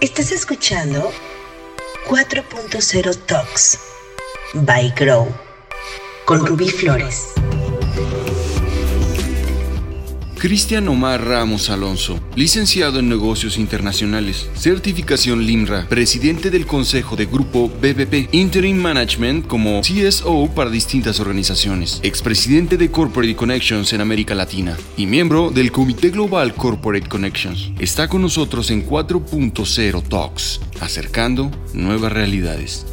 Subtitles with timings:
[0.00, 1.12] Estás escuchando
[2.08, 3.78] 4.0 Talks
[4.54, 5.28] by Grow
[6.24, 7.34] con Rubí Flores.
[10.40, 17.68] Cristian Omar Ramos Alonso, licenciado en negocios internacionales, certificación LIMRA, presidente del consejo de grupo
[17.68, 24.78] BBP, Interim Management como CSO para distintas organizaciones, expresidente de Corporate Connections en América Latina
[24.96, 27.72] y miembro del Comité Global Corporate Connections.
[27.78, 32.86] Está con nosotros en 4.0 Talks, acercando nuevas realidades.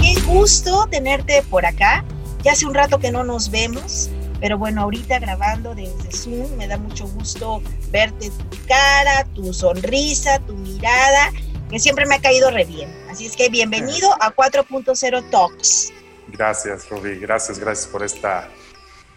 [0.00, 2.04] Qué gusto tenerte por acá.
[2.42, 4.10] Ya hace un rato que no nos vemos.
[4.40, 7.60] Pero bueno, ahorita grabando desde Zoom, me da mucho gusto
[7.90, 11.32] verte tu cara, tu sonrisa, tu mirada,
[11.68, 12.88] que siempre me ha caído re bien.
[13.10, 15.92] Así es que bienvenido a 4.0 Talks.
[16.28, 17.18] Gracias, Rubí.
[17.18, 18.48] Gracias, gracias por esta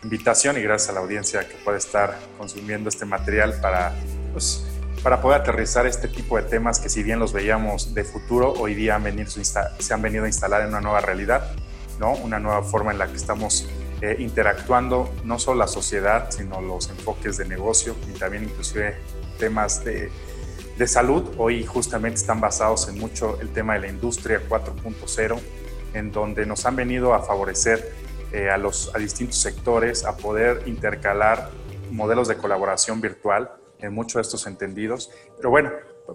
[0.04, 3.94] invitación y gracias a la audiencia que puede estar consumiendo este material para,
[4.34, 4.66] pues,
[5.04, 8.74] para poder aterrizar este tipo de temas que si bien los veíamos de futuro, hoy
[8.74, 11.52] día han venido, se han venido a instalar en una nueva realidad,
[12.00, 12.14] ¿no?
[12.14, 13.68] una nueva forma en la que estamos
[14.02, 18.96] eh, interactuando no solo la sociedad, sino los enfoques de negocio y también inclusive
[19.38, 20.12] temas de,
[20.78, 21.24] de salud.
[21.38, 25.40] Hoy justamente están basados en mucho el tema de la industria 4.0,
[25.94, 27.94] en donde nos han venido a favorecer
[28.32, 31.50] eh, a, los, a distintos sectores a poder intercalar
[31.92, 35.12] modelos de colaboración virtual en muchos de estos entendidos.
[35.38, 35.72] Pero bueno,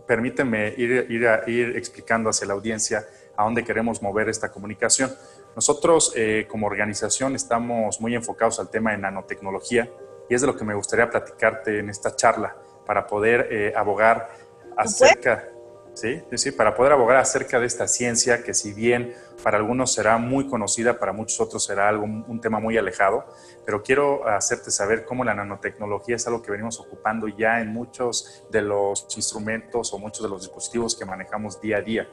[0.09, 5.13] permíteme ir, ir, ir explicando hacia la audiencia a dónde queremos mover esta comunicación.
[5.57, 9.91] Nosotros eh, como organización estamos muy enfocados al tema de nanotecnología
[10.29, 12.55] y es de lo que me gustaría platicarte en esta charla
[12.85, 14.29] para poder eh, abogar
[14.77, 15.49] acerca,
[15.95, 16.23] ¿sí?
[16.35, 16.53] ¿sí?
[16.53, 20.99] para poder abogar acerca de esta ciencia que si bien para algunos será muy conocida,
[20.99, 23.25] para muchos otros será algo, un tema muy alejado,
[23.65, 28.45] pero quiero hacerte saber cómo la nanotecnología es algo que venimos ocupando ya en muchos
[28.51, 32.07] de los instrumentos o muchos de los dispositivos que manejamos día a día.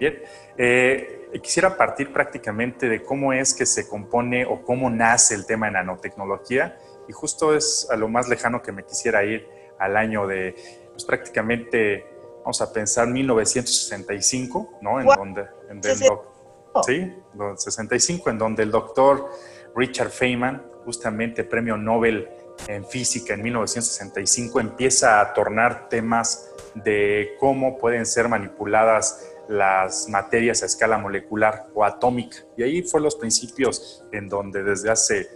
[0.00, 0.22] Bien,
[0.56, 5.66] eh, quisiera partir prácticamente de cómo es que se compone o cómo nace el tema
[5.66, 6.78] de nanotecnología.
[7.06, 9.46] Y justo es a lo más lejano que me quisiera ir
[9.78, 10.54] al año de,
[10.92, 12.06] pues prácticamente,
[12.38, 15.00] vamos a pensar 1965, ¿no?
[15.00, 15.96] En donde, en el,
[16.86, 17.14] sí,
[17.56, 19.28] 65, en donde el doctor
[19.76, 22.26] Richard Feynman, justamente premio Nobel
[22.68, 30.62] en física en 1965, empieza a tornar temas de cómo pueden ser manipuladas las materias
[30.62, 32.36] a escala molecular o atómica.
[32.56, 35.28] Y ahí fue los principios en donde desde hace,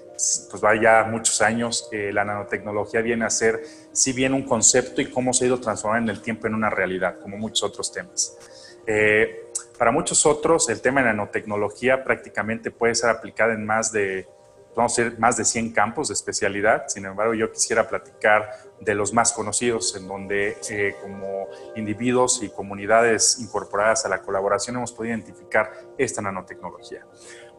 [0.51, 5.11] pues vaya muchos años, eh, la nanotecnología viene a ser, si bien un concepto y
[5.11, 8.39] cómo se ha ido transformando en el tiempo en una realidad, como muchos otros temas.
[8.87, 14.29] Eh, para muchos otros, el tema de nanotecnología prácticamente puede ser aplicada en más de
[14.75, 16.85] vamos a ser más de 100 campos de especialidad.
[16.89, 21.47] Sin embargo, yo quisiera platicar de los más conocidos, en donde eh, como
[21.77, 27.07] individuos y comunidades incorporadas a la colaboración hemos podido identificar esta nanotecnología.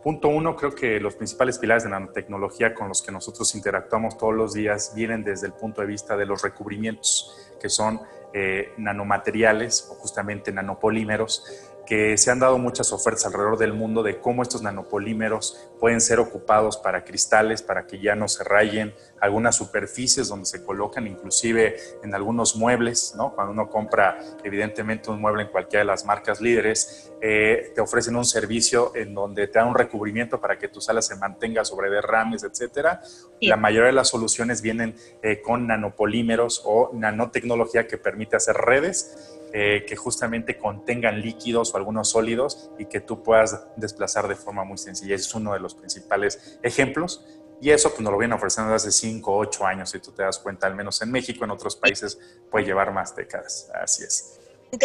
[0.04, 4.36] Punto uno, creo que los principales pilares de nanotecnología con los que nosotros interactuamos todos
[4.36, 8.00] los días vienen desde el punto de vista de los recubrimientos, que son
[8.32, 14.20] eh, nanomateriales o justamente nanopolímeros que se han dado muchas ofertas alrededor del mundo de
[14.20, 19.56] cómo estos nanopolímeros pueden ser ocupados para cristales, para que ya no se rayen, algunas
[19.56, 23.34] superficies donde se colocan, inclusive en algunos muebles, ¿no?
[23.34, 28.16] Cuando uno compra evidentemente un mueble en cualquiera de las marcas líderes, eh, te ofrecen
[28.16, 31.90] un servicio en donde te dan un recubrimiento para que tu sala se mantenga sobre
[31.90, 33.02] derrames, etcétera.
[33.42, 39.35] La mayoría de las soluciones vienen eh, con nanopolímeros o nanotecnología que permite hacer redes
[39.58, 44.66] eh, que justamente contengan líquidos o algunos sólidos y que tú puedas desplazar de forma
[44.66, 45.16] muy sencilla.
[45.16, 47.24] Es uno de los principales ejemplos.
[47.62, 50.12] Y eso pues, nos lo vienen ofreciendo desde hace 5 o 8 años, si tú
[50.12, 52.20] te das cuenta, al menos en México, en otros países
[52.52, 53.72] puede llevar más décadas.
[53.74, 54.42] Así es.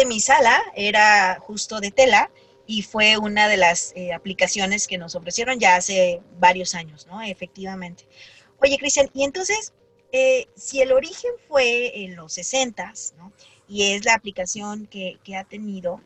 [0.07, 2.31] Mi sala era justo de tela
[2.65, 7.21] y fue una de las eh, aplicaciones que nos ofrecieron ya hace varios años, ¿no?
[7.21, 8.07] Efectivamente.
[8.61, 9.73] Oye, Cristian, y entonces,
[10.13, 13.33] eh, si el origen fue en los 60, ¿no?
[13.71, 16.01] Y es la aplicación que, que ha tenido.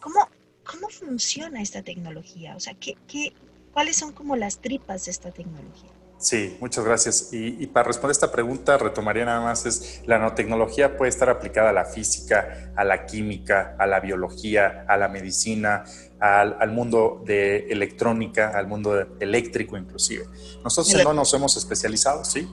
[0.00, 0.28] ¿Cómo,
[0.70, 2.54] ¿Cómo funciona esta tecnología?
[2.54, 3.32] O sea, ¿qué, qué,
[3.72, 5.90] cuáles son como las tripas de esta tecnología?
[6.18, 7.32] Sí, muchas gracias.
[7.32, 11.70] Y, y, para responder esta pregunta, retomaría nada más, es la nanotecnología puede estar aplicada
[11.70, 15.84] a la física, a la química, a la biología, a la medicina,
[16.20, 20.26] al, al mundo de electrónica, al mundo eléctrico inclusive.
[20.62, 22.46] Nosotros no nos hemos especializado, ¿sí?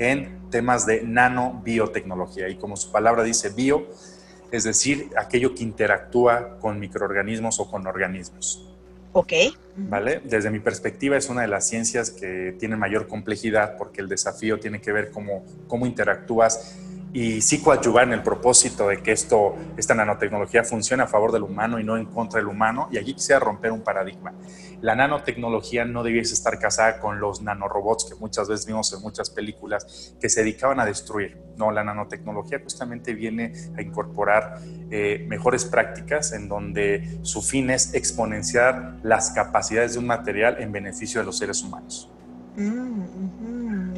[0.00, 2.48] En temas de nanobiotecnología.
[2.48, 3.86] Y como su palabra dice, bio,
[4.50, 8.66] es decir, aquello que interactúa con microorganismos o con organismos.
[9.12, 9.32] Ok.
[9.76, 10.22] ¿Vale?
[10.24, 14.58] Desde mi perspectiva es una de las ciencias que tiene mayor complejidad porque el desafío
[14.58, 16.78] tiene que ver cómo, cómo interactúas
[17.12, 21.42] y sí coadyuvar en el propósito de que esto, esta nanotecnología funcione a favor del
[21.42, 22.88] humano y no en contra del humano.
[22.90, 24.32] Y allí quisiera romper un paradigma.
[24.80, 29.28] La nanotecnología no debiese estar casada con los nanorobots que muchas veces vimos en muchas
[29.30, 31.38] películas que se dedicaban a destruir.
[31.56, 34.60] No, la nanotecnología justamente viene a incorporar
[34.90, 40.72] eh, mejores prácticas en donde su fin es exponenciar las capacidades de un material en
[40.72, 42.10] beneficio de los seres humanos.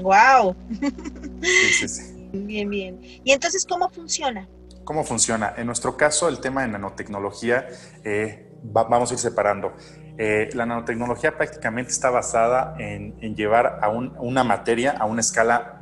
[0.02, 0.56] wow.
[0.68, 2.18] Mm, sí, sí, sí.
[2.32, 2.98] Bien, bien.
[3.24, 4.48] ¿Y entonces cómo funciona?
[4.84, 5.52] ¿Cómo funciona?
[5.56, 7.68] En nuestro caso, el tema de nanotecnología,
[8.04, 9.74] eh, vamos a ir separando.
[10.18, 15.80] Eh, la nanotecnología prácticamente está basada en, llevar a una materia a una escala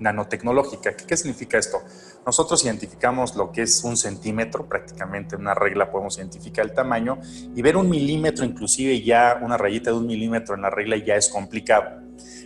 [0.00, 0.96] nanotecnológica.
[0.96, 1.78] ¿Qué, significa esto?
[2.26, 7.20] Nosotros identificamos lo que es un centímetro, prácticamente una regla podemos identificar el tamaño,
[7.54, 11.14] y ver un milímetro, inclusive ya una rayita de un milímetro en la regla ya
[11.14, 12.00] es complicado.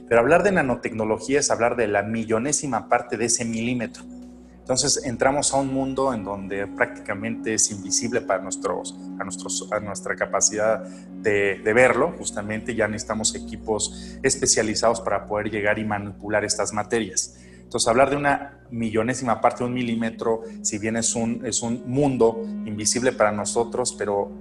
[0.09, 4.05] Pero hablar de nanotecnología es hablar de la millonésima parte de ese milímetro.
[4.65, 9.79] Entonces entramos a un mundo en donde prácticamente es invisible para nuestros, a, nuestros, a
[9.79, 12.15] nuestra capacidad de, verlo.
[12.17, 17.37] Justamente ya necesitamos equipos especializados para poder llegar y manipular estas materias.
[17.63, 21.83] Entonces hablar de una millonésima parte de un milímetro, si bien es un, es un
[21.87, 24.33] mundo invisible para nosotros, pero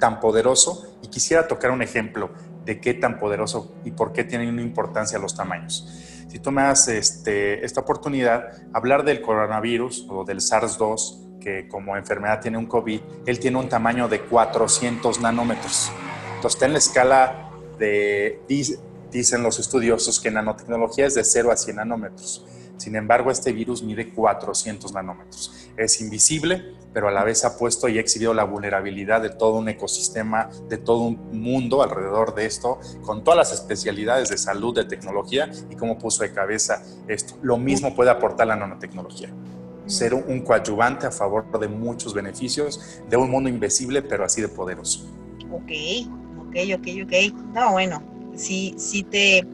[0.00, 2.30] tan poderoso, y quisiera tocar un ejemplo
[2.64, 6.05] de qué tan poderoso y por qué tienen una importancia los tamaños.
[6.28, 6.50] Si tú
[6.88, 13.00] este, esta oportunidad, hablar del coronavirus o del SARS-2, que como enfermedad tiene un COVID,
[13.26, 15.92] él tiene un tamaño de 400 nanómetros.
[16.34, 18.40] Entonces está en la escala de,
[19.10, 22.44] dicen los estudiosos, que nanotecnología es de 0 a 100 nanómetros.
[22.76, 25.70] Sin embargo, este virus mide 400 nanómetros.
[25.76, 29.58] Es invisible, pero a la vez ha puesto y ha exhibido la vulnerabilidad de todo
[29.58, 34.74] un ecosistema, de todo un mundo alrededor de esto, con todas las especialidades de salud,
[34.74, 37.34] de tecnología y cómo puso de cabeza esto.
[37.42, 39.28] Lo mismo puede aportar la nanotecnología.
[39.84, 44.48] Ser un coadyuvante a favor de muchos beneficios de un mundo invisible, pero así de
[44.48, 45.04] poderoso.
[45.52, 45.72] Ok,
[46.48, 47.44] ok, ok, ok.
[47.52, 48.02] No, bueno,
[48.34, 49.46] sí, sí te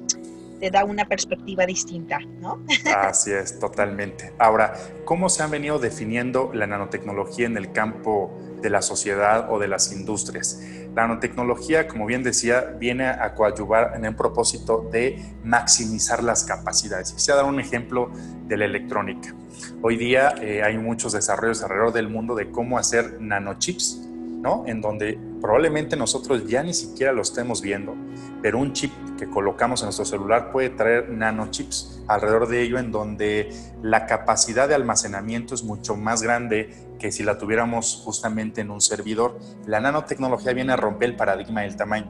[0.62, 2.64] te da una perspectiva distinta, ¿no?
[2.96, 4.32] Así es, totalmente.
[4.38, 4.74] Ahora,
[5.04, 9.66] ¿cómo se han venido definiendo la nanotecnología en el campo de la sociedad o de
[9.66, 10.62] las industrias?
[10.94, 17.12] La nanotecnología, como bien decía, viene a coadyuvar en el propósito de maximizar las capacidades.
[17.12, 18.12] Quisiera dar un ejemplo
[18.46, 19.34] de la electrónica.
[19.82, 24.00] Hoy día eh, hay muchos desarrollos alrededor del mundo de cómo hacer nanochips,
[24.40, 24.62] ¿no?
[24.68, 27.96] En donde probablemente nosotros ya ni siquiera lo estemos viendo,
[28.40, 32.92] pero un chip que colocamos en nuestro celular puede traer nanochips alrededor de ello en
[32.92, 33.52] donde
[33.82, 38.80] la capacidad de almacenamiento es mucho más grande que si la tuviéramos justamente en un
[38.80, 39.38] servidor.
[39.66, 42.06] La nanotecnología viene a romper el paradigma del tamaño,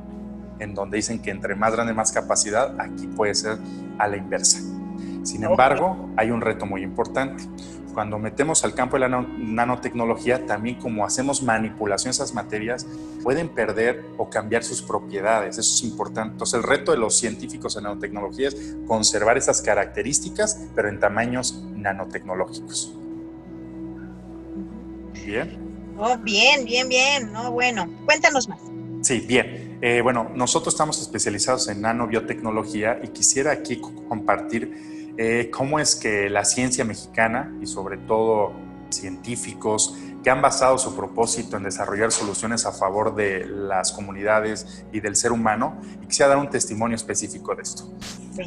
[0.58, 3.56] en donde dicen que entre más grande más capacidad, aquí puede ser
[3.98, 4.60] a la inversa.
[5.22, 7.44] Sin embargo, hay un reto muy importante
[7.92, 12.86] cuando metemos al campo de la nanotecnología, también como hacemos manipulación de esas materias,
[13.22, 15.58] pueden perder o cambiar sus propiedades.
[15.58, 16.32] Eso es importante.
[16.32, 21.62] Entonces, el reto de los científicos en nanotecnología es conservar esas características, pero en tamaños
[21.74, 22.94] nanotecnológicos.
[25.24, 25.58] Bien.
[25.98, 27.32] Oh, bien, bien, bien.
[27.32, 28.60] No, bueno, cuéntanos más.
[29.02, 29.78] Sí, bien.
[29.82, 36.30] Eh, bueno, nosotros estamos especializados en nanobiotecnología y quisiera aquí compartir eh, cómo es que
[36.30, 38.52] la ciencia mexicana y sobre todo
[38.90, 45.00] científicos que han basado su propósito en desarrollar soluciones a favor de las comunidades y
[45.00, 47.92] del ser humano, y quisiera dar un testimonio específico de esto.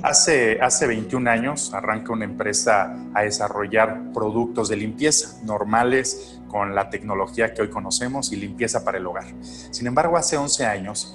[0.02, 6.90] Hace, hace 21 años arranca una empresa a desarrollar productos de limpieza normales con la
[6.90, 9.26] tecnología que hoy conocemos y limpieza para el hogar.
[9.42, 11.14] Sin embargo, hace 11 años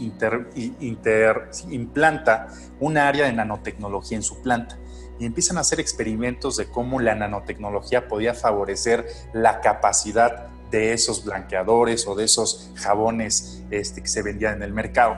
[1.71, 2.49] implanta
[2.79, 4.79] un área de nanotecnología en su planta
[5.21, 11.25] y empiezan a hacer experimentos de cómo la nanotecnología podía favorecer la capacidad de esos
[11.25, 15.17] blanqueadores o de esos jabones este, que se vendían en el mercado.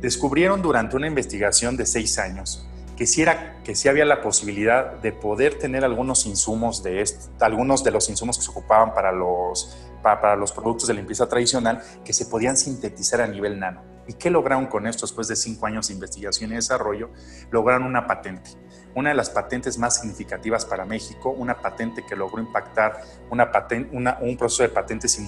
[0.00, 4.92] Descubrieron durante una investigación de seis años que sí, era, que sí había la posibilidad
[5.00, 7.04] de poder tener algunos insumos de
[7.40, 11.82] algunos de los insumos que se ocupaban para los, para los productos de limpieza tradicional
[12.04, 13.93] que se podían sintetizar a nivel nano.
[14.06, 17.10] ¿Y qué lograron con esto después de cinco años de investigación y desarrollo?
[17.50, 18.50] Lograron una patente
[18.94, 24.62] una de las patentes más significativas para México, una patente que logró impactar un proceso
[24.62, 25.20] de patentes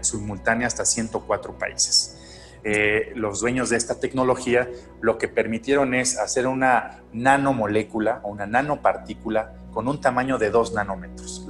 [0.00, 2.18] simultánea hasta 104 países.
[2.64, 4.68] Eh, los dueños de esta tecnología
[5.00, 10.74] lo que permitieron es hacer una nanomolécula o una nanopartícula con un tamaño de 2
[10.74, 11.48] nanómetros.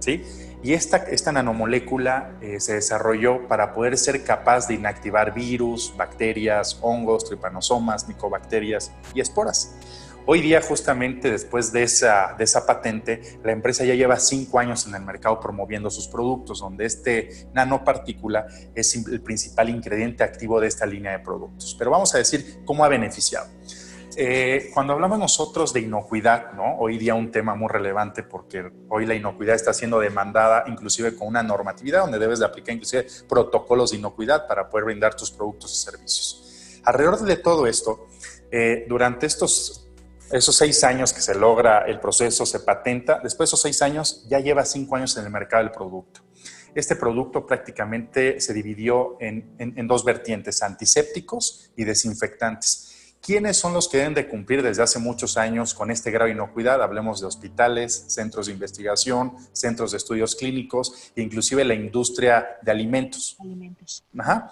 [0.00, 0.24] ¿sí?
[0.62, 6.78] Y esta, esta nanomolécula eh, se desarrolló para poder ser capaz de inactivar virus, bacterias,
[6.82, 9.74] hongos, tripanosomas, micobacterias y esporas.
[10.26, 14.86] Hoy día, justamente después de esa, de esa patente, la empresa ya lleva cinco años
[14.86, 20.68] en el mercado promoviendo sus productos, donde este nanopartícula es el principal ingrediente activo de
[20.68, 21.74] esta línea de productos.
[21.78, 23.48] Pero vamos a decir cómo ha beneficiado.
[24.16, 26.78] Eh, cuando hablamos nosotros de inocuidad, ¿no?
[26.78, 31.28] hoy día un tema muy relevante porque hoy la inocuidad está siendo demandada inclusive con
[31.28, 35.72] una normatividad donde debes de aplicar inclusive protocolos de inocuidad para poder brindar tus productos
[35.72, 36.80] y servicios.
[36.84, 38.08] Alrededor de todo esto,
[38.50, 39.86] eh, durante estos
[40.32, 44.26] esos seis años que se logra el proceso, se patenta, después de esos seis años
[44.28, 46.20] ya lleva cinco años en el mercado del producto.
[46.72, 52.89] Este producto prácticamente se dividió en, en dos vertientes, antisépticos y desinfectantes.
[53.22, 56.32] ¿Quiénes son los que deben de cumplir desde hace muchos años con este grado de
[56.32, 56.82] inocuidad?
[56.82, 62.70] Hablemos de hospitales, centros de investigación, centros de estudios clínicos e inclusive la industria de
[62.70, 63.36] alimentos.
[63.38, 64.04] Alimentos.
[64.18, 64.50] Ajá.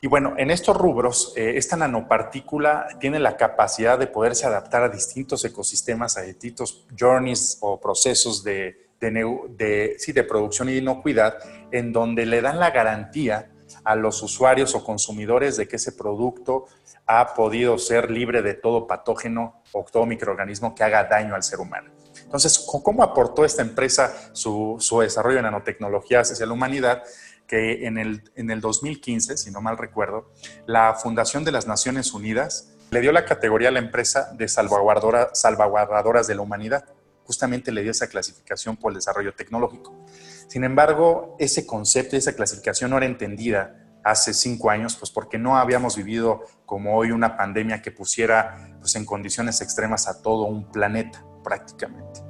[0.00, 4.88] Y bueno, en estos rubros, eh, esta nanopartícula tiene la capacidad de poderse adaptar a
[4.88, 11.38] distintos ecosistemas, a distintos journeys o procesos de, de, sí, de producción y inocuidad,
[11.70, 13.50] en donde le dan la garantía
[13.86, 16.66] a los usuarios o consumidores de que ese producto
[17.06, 21.60] ha podido ser libre de todo patógeno o todo microorganismo que haga daño al ser
[21.60, 21.92] humano.
[22.20, 27.04] Entonces, ¿cómo aportó esta empresa su, su desarrollo de nanotecnologías hacia la humanidad?
[27.46, 30.32] Que en el, en el 2015, si no mal recuerdo,
[30.66, 35.30] la Fundación de las Naciones Unidas le dio la categoría a la empresa de salvaguardora,
[35.32, 36.84] salvaguardadoras de la humanidad.
[37.22, 39.94] Justamente le dio esa clasificación por el desarrollo tecnológico.
[40.48, 45.36] Sin embargo, ese concepto y esa clasificación no era entendida hace cinco años, pues porque
[45.36, 50.44] no habíamos vivido como hoy una pandemia que pusiera pues, en condiciones extremas a todo
[50.44, 52.20] un planeta prácticamente.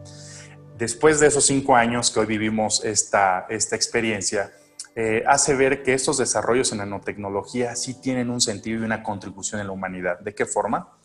[0.78, 4.52] Después de esos cinco años que hoy vivimos esta, esta experiencia,
[4.94, 9.60] eh, hace ver que estos desarrollos en nanotecnología sí tienen un sentido y una contribución
[9.60, 10.18] en la humanidad.
[10.20, 10.96] ¿De qué forma?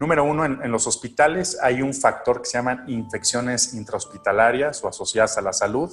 [0.00, 5.38] Número uno, en, los hospitales hay un factor que se llaman infecciones intrahospitalarias o asociadas
[5.38, 5.92] a la salud,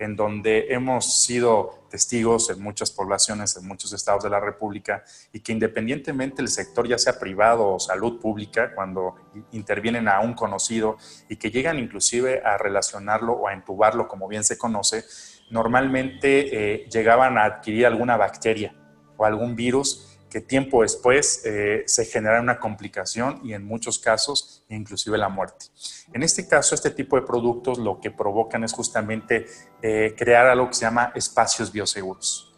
[0.00, 5.38] en donde hemos sido testigos en muchas poblaciones, en muchos estados de la República, y
[5.38, 9.14] que independientemente el sector, ya sea privado o salud pública, cuando
[9.52, 10.96] intervienen a un conocido
[11.28, 15.04] y que llegan inclusive a relacionarlo o a entubarlo, como bien se conoce,
[15.50, 18.74] normalmente eh, llegaban a adquirir alguna bacteria
[19.16, 24.64] o algún virus que tiempo después eh, se genera una complicación y en muchos casos
[24.68, 25.66] inclusive la muerte.
[26.12, 29.46] En este caso, este tipo de productos lo que provocan es justamente
[29.80, 32.52] eh, crear algo que se llama espacios bioseguros.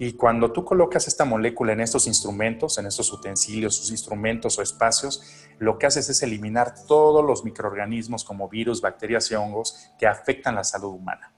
[0.00, 4.62] Y cuando tú colocas esta molécula en estos instrumentos, en estos utensilios, sus instrumentos o
[4.62, 5.22] espacios,
[5.60, 10.56] lo que haces es eliminar todos los microorganismos como virus, bacterias y hongos que afectan
[10.56, 11.32] la salud humana.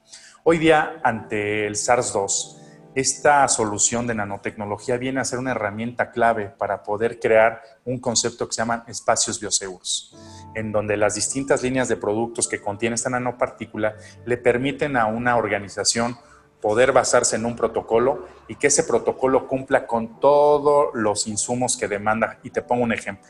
[0.45, 2.64] Hoy día, ante el SARS-2,
[2.95, 8.47] esta solución de nanotecnología viene a ser una herramienta clave para poder crear un concepto
[8.47, 10.17] que se llama espacios bioseguros,
[10.55, 15.37] en donde las distintas líneas de productos que contiene esta nanopartícula le permiten a una
[15.37, 16.17] organización
[16.61, 21.89] poder basarse en un protocolo y que ese protocolo cumpla con todos los insumos que
[21.89, 22.39] demanda.
[22.43, 23.29] Y te pongo un ejemplo.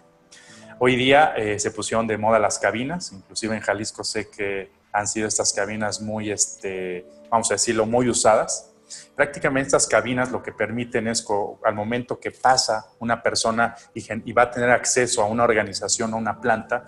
[0.78, 5.09] Hoy día eh, se pusieron de moda las cabinas, inclusive en Jalisco sé que han
[5.09, 8.74] sido estas cabinas muy, este, vamos a decirlo, muy usadas
[9.14, 11.26] Prácticamente estas cabinas lo que permiten es
[11.64, 16.16] al momento que pasa una persona y, va a tener acceso a una organización o
[16.16, 16.84] una planta,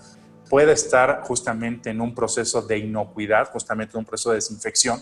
[0.48, 5.00] puede estar justamente en un proceso de inocuidad, justamente en un proceso de desinfección,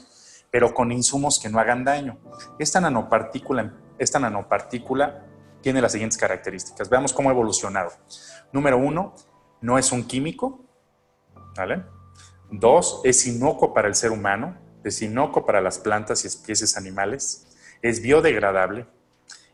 [0.50, 2.18] pero con insumos que no hagan daño.
[2.58, 5.24] Esta nanopartícula, esta nanopartícula
[5.60, 6.88] tiene las siguientes características.
[6.90, 7.90] Veamos cómo ha evolucionado.
[8.52, 9.14] Número uno,
[9.60, 10.64] no es un químico,
[11.56, 11.84] ¿vale?
[12.50, 17.46] Dos, es inocuo para el ser humano es inocuo para las plantas y especies animales,
[17.82, 18.86] es biodegradable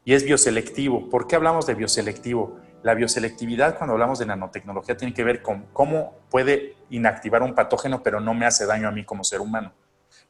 [0.04, 1.08] y es bioselectivo.
[1.08, 2.58] ¿Por qué hablamos de bioselectivo?
[2.82, 8.02] La bioselectividad cuando hablamos de nanotecnología tiene que ver con cómo puede inactivar un patógeno
[8.02, 9.72] pero no me hace daño a mí como ser humano.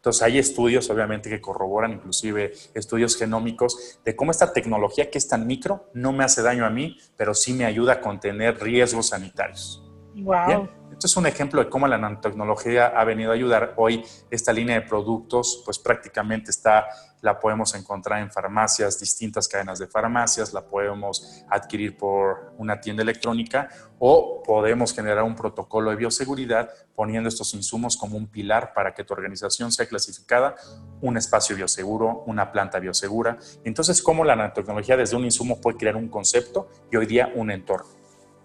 [0.01, 5.29] Entonces hay estudios obviamente que corroboran, inclusive estudios genómicos, de cómo esta tecnología que es
[5.29, 9.09] tan micro no me hace daño a mí, pero sí me ayuda a contener riesgos
[9.09, 9.85] sanitarios.
[10.15, 10.80] Wow.
[11.01, 13.73] Esto es un ejemplo de cómo la nanotecnología ha venido a ayudar.
[13.79, 16.89] Hoy esta línea de productos, pues prácticamente está,
[17.23, 23.03] la podemos encontrar en farmacias, distintas cadenas de farmacias, la podemos adquirir por una tienda
[23.03, 28.93] electrónica o podemos generar un protocolo de bioseguridad poniendo estos insumos como un pilar para
[28.93, 30.55] que tu organización sea clasificada
[31.01, 33.39] un espacio bioseguro, una planta biosegura.
[33.65, 37.51] Entonces, cómo la nanotecnología desde un insumo puede crear un concepto y hoy día un
[37.51, 38.00] entorno.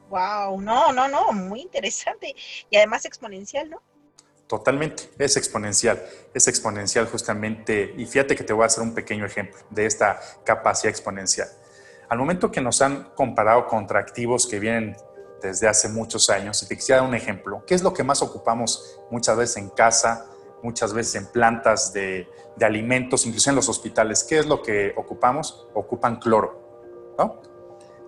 [0.10, 2.36] Wow, no, no, no, muy interesante
[2.70, 3.82] y además exponencial, ¿no?
[4.48, 9.26] Totalmente, es exponencial, es exponencial justamente, y fíjate que te voy a hacer un pequeño
[9.26, 11.48] ejemplo de esta capacidad exponencial.
[12.10, 14.96] Al momento que nos han comparado contra activos que vienen
[15.42, 16.58] desde hace muchos años.
[16.58, 19.70] Si te quisiera dar un ejemplo, ¿qué es lo que más ocupamos muchas veces en
[19.70, 20.28] casa,
[20.64, 24.24] muchas veces en plantas de, de alimentos, incluso en los hospitales?
[24.24, 25.68] ¿Qué es lo que ocupamos?
[25.74, 27.42] Ocupan cloro, ¿no?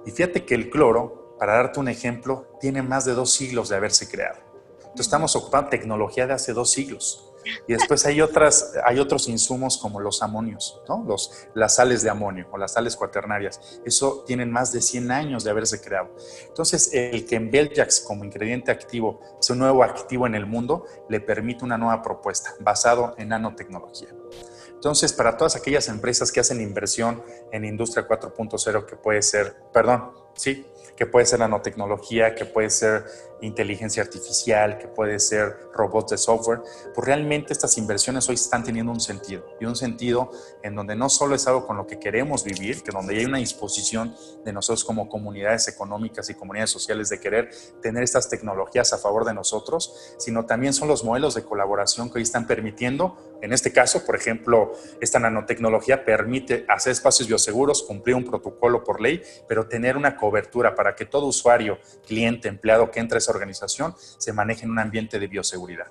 [0.06, 3.76] Y fíjate que el cloro, para darte un ejemplo, tiene más de dos siglos de
[3.76, 4.40] haberse creado.
[4.78, 7.28] Entonces estamos ocupando tecnología de hace dos siglos.
[7.68, 11.04] Y después hay, otras, hay otros insumos como los amonios, ¿no?
[11.08, 13.80] los, las sales de amonio o las sales cuaternarias.
[13.86, 16.10] Eso tienen más de 100 años de haberse creado.
[16.48, 20.86] Entonces, el que en Beljax como ingrediente activo sea un nuevo activo en el mundo,
[21.10, 24.10] le permite una nueva propuesta basado en nanotecnología.
[24.74, 30.12] Entonces, para todas aquellas empresas que hacen inversión en industria 4.0, que puede ser, perdón,
[30.36, 30.68] sí,
[30.98, 33.06] que puede ser nanotecnología, que puede ser
[33.42, 36.62] inteligencia artificial, que puede ser robots de software,
[36.96, 40.32] pues realmente estas inversiones hoy están teniendo un sentido y un sentido
[40.64, 43.38] en donde no solo es algo con lo que queremos vivir, que donde hay una
[43.38, 47.52] disposición de nosotros como comunidades económicas y comunidades sociales de querer
[47.82, 52.18] tener estas tecnologías a favor de nosotros, sino también son los modelos de colaboración que
[52.18, 58.16] hoy están permitiendo, en este caso, por ejemplo, esta nanotecnología permite hacer espacios bioseguros, cumplir
[58.16, 63.00] un protocolo por ley, pero tener una cobertura para que todo usuario, cliente, empleado que
[63.00, 65.88] entre a esa organización se maneje en un ambiente de bioseguridad.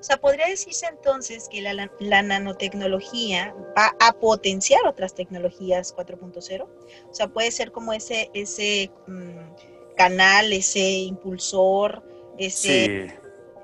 [0.00, 6.62] O sea, podría decirse entonces que la, nanotecnología va a potenciar otras tecnologías 4.0.
[6.62, 12.02] O sea, puede ser como ese, ese mm, canal, ese impulsor,
[12.38, 13.10] ese...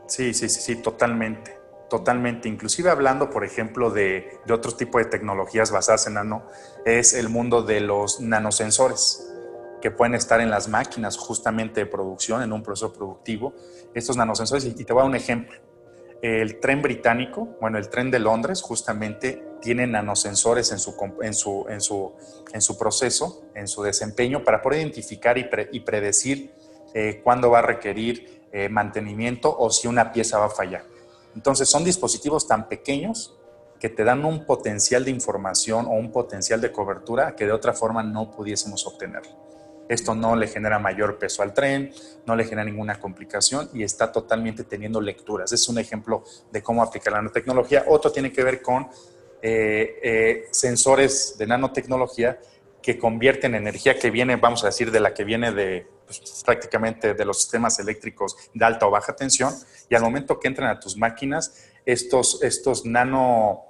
[0.06, 1.55] Sí, sí, sí, sí, totalmente.
[1.88, 2.48] Totalmente.
[2.48, 6.46] Inclusive hablando, por ejemplo, de, de otro tipo de tecnologías basadas en nano,
[6.84, 9.32] es el mundo de los nanosensores
[9.80, 13.54] que pueden estar en las máquinas justamente de producción, en un proceso productivo,
[13.94, 14.64] estos nanosensores.
[14.64, 15.60] Y te voy a dar un ejemplo.
[16.22, 22.12] El tren británico, bueno, el tren de Londres justamente tiene nanosensores en su, en su,
[22.58, 26.52] su, proceso, en su desempeño, para poder identificar y, y predecir
[26.94, 30.95] eh, cuándo va a requerir eh, mantenimiento o si una pieza va a fallar.
[31.36, 33.36] Entonces son dispositivos tan pequeños
[33.78, 37.74] que te dan un potencial de información o un potencial de cobertura que de otra
[37.74, 39.22] forma no pudiésemos obtener.
[39.88, 41.92] Esto no le genera mayor peso al tren,
[42.24, 45.52] no le genera ninguna complicación y está totalmente teniendo lecturas.
[45.52, 47.84] Es un ejemplo de cómo aplicar la nanotecnología.
[47.86, 48.88] Otro tiene que ver con
[49.42, 52.40] eh, eh, sensores de nanotecnología
[52.82, 57.14] que convierten energía que viene, vamos a decir, de la que viene de pues, prácticamente
[57.14, 59.52] de los sistemas eléctricos de alta o baja tensión,
[59.88, 63.64] y al momento que entran a tus máquinas, estos, estos nano,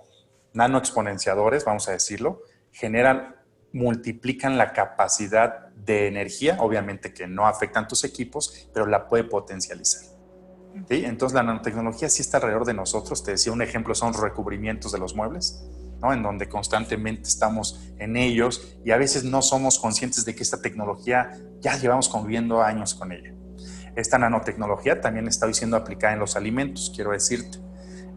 [0.52, 3.36] nano exponenciadores, vamos a decirlo, generan,
[3.72, 10.16] multiplican la capacidad de energía, obviamente que no afectan tus equipos, pero la puede potencializar.
[10.88, 13.24] Entonces la nanotecnología sí está alrededor de nosotros.
[13.24, 15.64] Te decía un ejemplo son recubrimientos de los muebles,
[16.00, 16.12] ¿no?
[16.12, 20.60] en donde constantemente estamos en ellos y a veces no somos conscientes de que esta
[20.60, 23.34] tecnología ya llevamos conviviendo años con ella.
[23.94, 27.58] Esta nanotecnología también está hoy siendo aplicada en los alimentos, quiero decirte.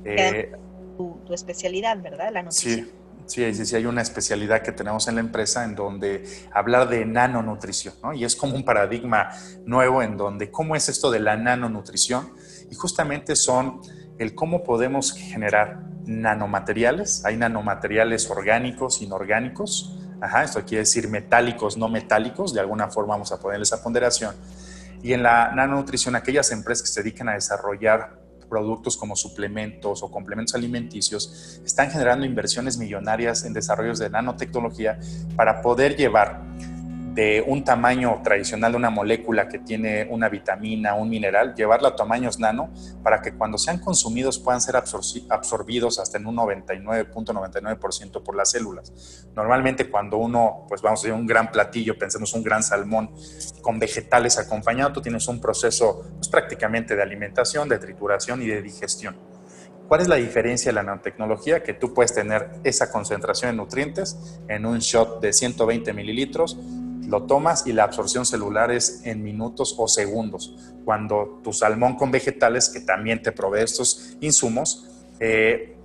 [0.03, 0.51] Eh,
[0.97, 2.31] tu, tu, especialidad, ¿verdad?
[2.33, 2.85] La nutrición.
[2.85, 2.91] Sí,
[3.29, 7.05] Sí, sí, sí, hay una especialidad que tenemos en la empresa en donde hablar de
[7.05, 8.11] nanonutrición, ¿no?
[8.11, 9.29] Y es como un paradigma
[9.65, 12.33] nuevo en donde, ¿cómo es esto de la nanonutrición?
[12.71, 13.81] Y justamente son
[14.19, 17.25] el cómo podemos generar nanomateriales.
[17.25, 19.97] Hay nanomateriales orgánicos, inorgánicos.
[20.21, 22.53] Ajá, esto quiere decir metálicos, no metálicos.
[22.53, 24.35] De alguna forma vamos a poner esa ponderación.
[25.01, 30.11] Y en la nanonutrición, aquellas empresas que se dedican a desarrollar productos como suplementos o
[30.11, 34.99] complementos alimenticios están generando inversiones millonarias en desarrollos de nanotecnología
[35.35, 36.41] para poder llevar
[37.13, 41.95] de un tamaño tradicional de una molécula que tiene una vitamina, un mineral, llevarla a
[41.95, 42.69] tamaños nano
[43.03, 49.27] para que cuando sean consumidos puedan ser absorbidos hasta en un 99.99% por las células.
[49.35, 53.11] Normalmente cuando uno, pues vamos a decir un gran platillo, pensemos un gran salmón
[53.61, 58.61] con vegetales acompañado, tú tienes un proceso pues, prácticamente de alimentación, de trituración y de
[58.61, 59.17] digestión.
[59.87, 61.63] ¿Cuál es la diferencia de la nanotecnología?
[61.63, 66.55] Que tú puedes tener esa concentración de nutrientes en un shot de 120 mililitros
[67.09, 70.55] lo tomas y la absorción celular es en minutos o segundos.
[70.85, 74.87] Cuando tu salmón con vegetales, que también te provee estos insumos,
[75.19, 75.75] eh,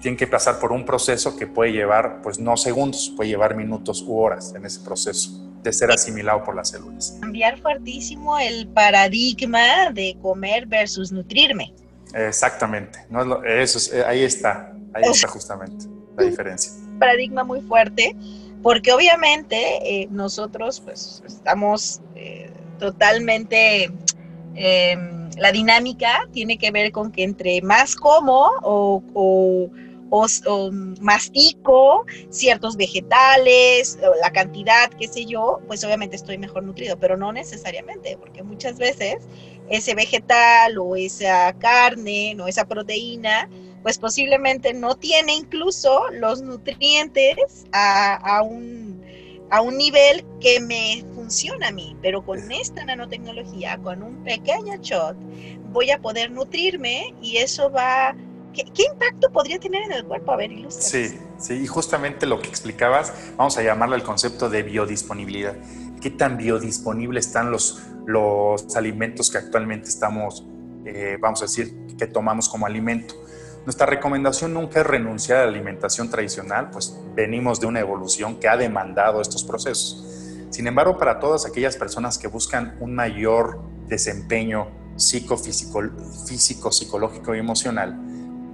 [0.00, 4.02] tiene que pasar por un proceso que puede llevar, pues no segundos, puede llevar minutos
[4.02, 5.30] u horas en ese proceso
[5.62, 7.16] de ser asimilado por las células.
[7.20, 11.72] Cambiar fuertísimo el paradigma de comer versus nutrirme.
[12.12, 16.72] Exactamente, no eso eh, ahí está, ahí está justamente la diferencia.
[16.98, 18.16] Paradigma muy fuerte
[18.62, 23.90] porque obviamente eh, nosotros pues estamos eh, totalmente,
[24.54, 29.70] em, la dinámica tiene que ver con que entre más como o, o,
[31.00, 37.32] mastico ciertos vegetales, la cantidad, qué sé yo, pues obviamente estoy mejor nutrido, pero no
[37.32, 39.26] necesariamente, porque muchas veces
[39.70, 43.48] ese vegetal o esa carne o esa proteína,
[43.82, 49.02] pues posiblemente no tiene incluso los nutrientes a, un,
[49.50, 54.76] a un nivel que me funciona a mí, pero con esta nanotecnología, con un pequeño
[54.80, 55.16] shot,
[55.72, 58.14] voy a poder nutrirme y eso va
[58.52, 60.32] ¿Qué, impacto podría tener en el cuerpo?
[60.32, 60.82] A ver, ilustra.
[60.82, 65.56] Sí, sí, y justamente lo que explicabas, vamos a llamarlo el concepto de biodisponibilidad.
[66.00, 70.44] ¿Qué tan biodisponibles están los, los alimentos que actualmente estamos,
[70.84, 73.14] eh, vamos a decir, que tomamos como alimento?
[73.64, 78.48] Nuestra recomendación nunca es renunciar a la alimentación tradicional, pues venimos de una evolución que
[78.48, 80.04] ha demandado estos procesos.
[80.50, 85.80] Sin embargo, para todas aquellas personas que buscan un mayor desempeño psicofísico,
[86.26, 87.96] físico, psicológico y emocional,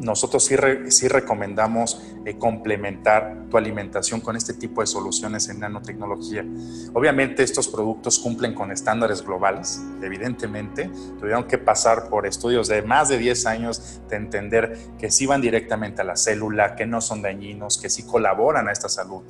[0.00, 0.56] nosotros sí,
[0.88, 6.44] sí recomendamos eh, complementar tu alimentación con este tipo de soluciones en nanotecnología.
[6.92, 10.90] Obviamente estos productos cumplen con estándares globales, evidentemente.
[11.18, 15.40] Tuvieron que pasar por estudios de más de 10 años de entender que sí van
[15.40, 19.22] directamente a la célula, que no son dañinos, que sí colaboran a esta salud.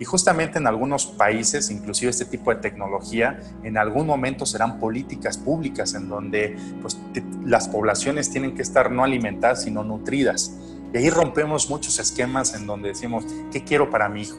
[0.00, 5.36] Y justamente en algunos países, inclusive este tipo de tecnología, en algún momento serán políticas
[5.36, 6.98] públicas en donde pues,
[7.44, 10.54] las poblaciones tienen que estar no alimentadas, sino nutridas.
[10.92, 14.38] Y ahí rompemos muchos esquemas en donde decimos, ¿qué quiero para mi hijo?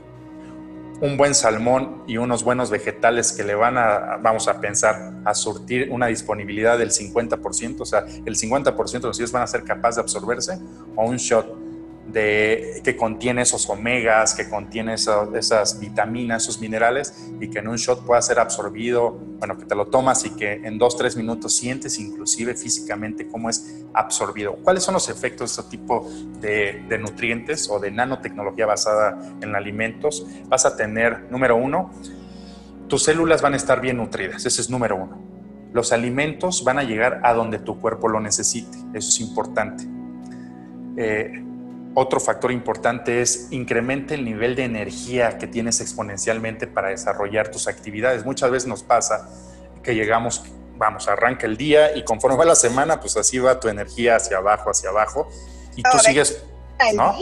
[1.01, 5.33] Un buen salmón y unos buenos vegetales que le van a, vamos a pensar, a
[5.33, 9.63] surtir una disponibilidad del 50%, o sea, el 50% de los hijos van a ser
[9.63, 10.59] capaces de absorberse,
[10.95, 11.68] o un shot
[12.11, 17.77] de, que contiene esos omegas, que contiene esas vitaminas, esos minerales y que en un
[17.77, 21.55] shot pueda ser absorbido, bueno, que te lo tomas y que en dos, tres minutos
[21.55, 24.55] sientes inclusive físicamente cómo es absorbido.
[24.63, 29.55] ¿Cuáles son los efectos de este tipo de, de nutrientes o de nanotecnología basada en
[29.55, 30.25] alimentos?
[30.47, 31.91] Vas a tener, número uno,
[32.87, 35.21] tus células van a estar bien nutridas, ese es número uno.
[35.71, 39.85] Los alimentos van a llegar a donde tu cuerpo lo necesite, eso es importante.
[40.97, 41.45] Eh,
[41.95, 47.67] otro factor importante es incrementa el nivel de energía que tienes exponencialmente para desarrollar tus
[47.67, 48.25] actividades.
[48.25, 49.29] Muchas veces nos pasa
[49.83, 50.43] que llegamos,
[50.77, 54.37] vamos, arranca el día y conforme va la semana, pues así va tu energía hacia
[54.37, 55.29] abajo, hacia abajo,
[55.75, 56.43] y tú sigues,
[56.93, 57.15] ¿no?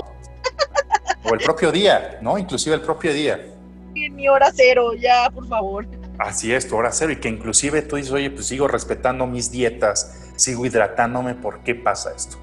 [1.23, 2.37] O el propio día, ¿no?
[2.37, 3.53] Inclusive el propio día.
[3.93, 5.87] Mi hora cero, ya, por favor.
[6.19, 9.51] Así es, tu hora cero, y que inclusive tú dices, oye, pues sigo respetando mis
[9.51, 12.37] dietas, sigo hidratándome, ¿por qué pasa esto?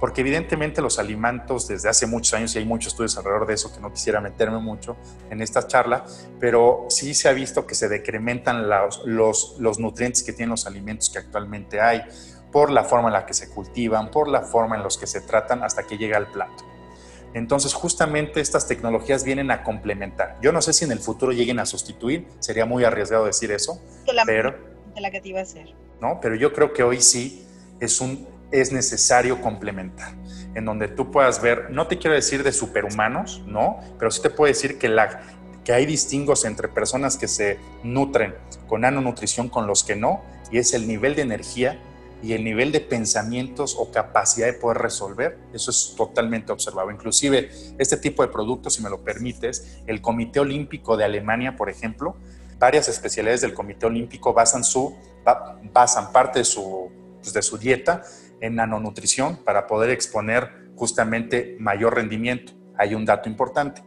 [0.00, 3.72] Porque evidentemente los alimentos desde hace muchos años, y hay muchos estudios alrededor de eso
[3.72, 4.96] que no quisiera meterme mucho
[5.30, 6.04] en esta charla,
[6.38, 10.66] pero sí se ha visto que se decrementan los, los, los nutrientes que tienen los
[10.66, 12.02] alimentos que actualmente hay,
[12.52, 15.20] por la forma en la que se cultivan, por la forma en la que se
[15.20, 16.64] tratan hasta que llega al plato.
[17.34, 20.38] Entonces, justamente estas tecnologías vienen a complementar.
[20.40, 23.82] Yo no sé si en el futuro lleguen a sustituir, sería muy arriesgado decir eso,
[24.24, 24.56] pero...
[24.96, 25.74] la que te iba a hacer.
[26.00, 27.46] No, pero yo creo que hoy sí
[27.78, 30.14] es un es necesario complementar,
[30.54, 33.80] en donde tú puedas ver, no te quiero decir de superhumanos, ¿no?
[33.98, 35.20] Pero sí te puedo decir que, la,
[35.64, 38.34] que hay distingos entre personas que se nutren
[38.66, 41.80] con nanonutrición con los que no, y es el nivel de energía
[42.22, 46.90] y el nivel de pensamientos o capacidad de poder resolver, eso es totalmente observado.
[46.90, 51.68] Inclusive este tipo de productos, si me lo permites, el Comité Olímpico de Alemania, por
[51.68, 52.16] ejemplo,
[52.58, 54.96] varias especialidades del Comité Olímpico basan, su,
[55.72, 58.02] basan parte de su, pues, de su dieta
[58.40, 62.52] en nanonutrición para poder exponer justamente mayor rendimiento.
[62.78, 63.82] Hay un dato importante.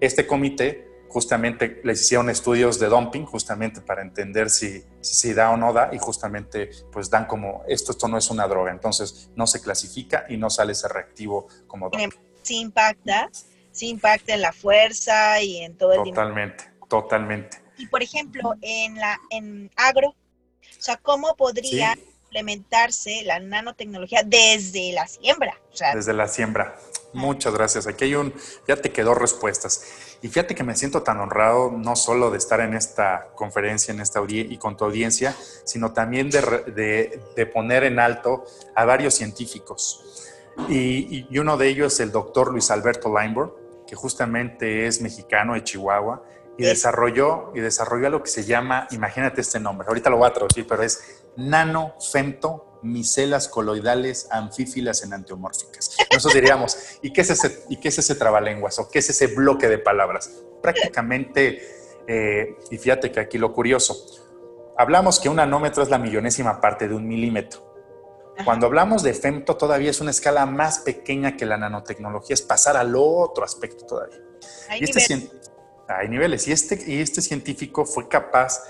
[0.00, 5.56] Este comité justamente les hicieron estudios de dumping justamente para entender si, si da o
[5.56, 9.46] no da y justamente pues dan como esto, esto no es una droga, entonces no
[9.46, 12.10] se clasifica y no sale ese reactivo como dumping.
[12.42, 13.30] Sí impacta,
[13.72, 17.62] sí impacta en la fuerza y en todo el Totalmente, totalmente.
[17.78, 24.92] Y por ejemplo, en la en agro, o sea, ¿cómo podría implementarse la nanotecnología desde
[24.92, 25.58] la siembra.
[25.94, 26.76] desde la siembra.
[27.12, 27.86] Muchas gracias.
[27.86, 28.34] Aquí hay un,
[28.68, 29.82] ya te quedó respuestas.
[30.20, 34.00] Y fíjate que me siento tan honrado no solo de estar en esta conferencia, en
[34.00, 35.34] esta y con tu audiencia,
[35.64, 40.04] sino también de, de, poner en alto a varios científicos.
[40.68, 43.52] Y, y, uno de ellos es el doctor Luis Alberto Leinborg,
[43.86, 46.22] que justamente es mexicano de Chihuahua
[46.58, 50.32] y desarrolló, y desarrolló lo que se llama, imagínate este nombre, ahorita lo voy a
[50.32, 55.96] traducir, pero es nanofemto micelas coloidales anfífilas enantiomórficas.
[56.12, 59.26] Nosotros diríamos, ¿y qué, es ese, ¿y qué es ese trabalenguas o qué es ese
[59.28, 60.30] bloque de palabras?
[60.62, 61.60] Prácticamente,
[62.06, 63.96] eh, y fíjate que aquí lo curioso,
[64.76, 67.64] hablamos que un nanómetro es la millonésima parte de un milímetro.
[68.44, 72.76] Cuando hablamos de femto todavía es una escala más pequeña que la nanotecnología, es pasar
[72.76, 74.18] al otro aspecto todavía.
[74.68, 75.30] Hay Y este niveles.
[75.32, 75.40] cien-
[75.88, 76.46] hay niveles.
[76.46, 78.62] Y este, y este científico fue capaz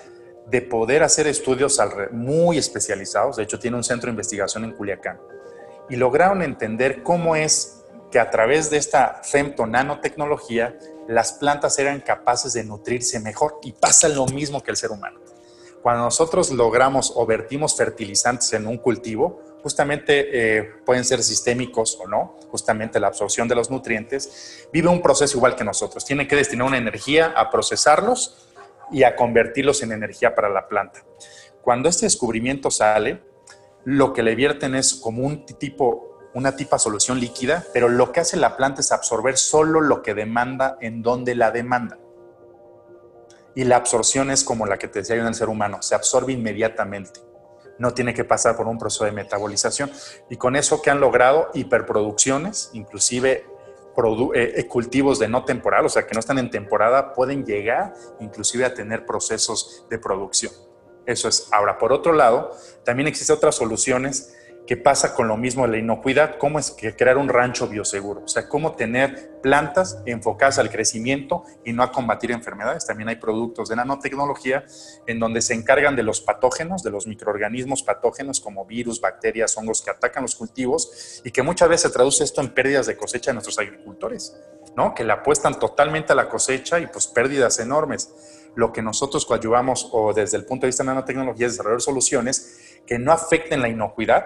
[0.47, 1.81] de poder hacer estudios
[2.13, 3.37] muy especializados.
[3.37, 5.19] De hecho, tiene un centro de investigación en Culiacán.
[5.89, 10.79] Y lograron entender cómo es que a través de esta femto-nanotecnología,
[11.09, 13.59] las plantas eran capaces de nutrirse mejor.
[13.63, 15.19] Y pasa lo mismo que el ser humano.
[15.83, 22.09] Cuando nosotros logramos o vertimos fertilizantes en un cultivo, justamente eh, pueden ser sistémicos o
[22.09, 26.05] no, justamente la absorción de los nutrientes, vive un proceso igual que nosotros.
[26.05, 28.46] Tiene que destinar una energía a procesarlos
[28.91, 31.05] y a convertirlos en energía para la planta.
[31.63, 33.23] Cuando este descubrimiento sale,
[33.85, 38.21] lo que le vierten es como un tipo, una tipa solución líquida, pero lo que
[38.21, 41.99] hace la planta es absorber solo lo que demanda en donde la demanda.
[43.55, 45.95] Y la absorción es como la que te decía yo en el ser humano, se
[45.95, 47.21] absorbe inmediatamente.
[47.79, 49.91] No tiene que pasar por un proceso de metabolización.
[50.31, 53.47] Y con eso que han logrado hiperproducciones, inclusive
[54.35, 57.95] eh, eh, cultivos de no temporal, o sea, que no están en temporada, pueden llegar
[58.21, 60.53] inclusive a tener procesos de producción.
[61.07, 61.49] Eso es.
[61.53, 62.51] Ahora, por otro lado,
[62.85, 64.36] también existen otras soluciones
[64.67, 68.23] que pasa con lo mismo de la inocuidad, cómo es que crear un rancho bioseguro,
[68.25, 72.85] o sea, cómo tener plantas enfocadas al crecimiento y no a combatir enfermedades.
[72.85, 74.65] También hay productos de nanotecnología
[75.07, 79.83] en donde se encargan de los patógenos, de los microorganismos patógenos como virus, bacterias, hongos
[79.83, 83.31] que atacan los cultivos y que muchas veces se traduce esto en pérdidas de cosecha
[83.31, 84.37] de nuestros agricultores,
[84.77, 84.95] ¿no?
[84.95, 88.13] Que le apuestan totalmente a la cosecha y pues pérdidas enormes.
[88.57, 92.81] Lo que nosotros coadyuvamos o desde el punto de vista de nanotecnología es desarrollar soluciones
[92.87, 94.25] que no afecten la inocuidad,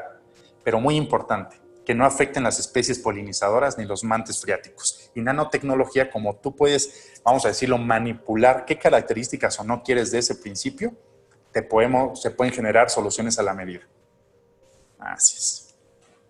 [0.64, 5.11] pero muy importante, que no afecten las especies polinizadoras ni los mantes freáticos.
[5.14, 10.18] Y nanotecnología, como tú puedes, vamos a decirlo, manipular qué características o no quieres de
[10.18, 10.94] ese principio,
[11.53, 13.83] te podemos, se pueden generar soluciones a la medida.
[14.99, 15.75] Así es.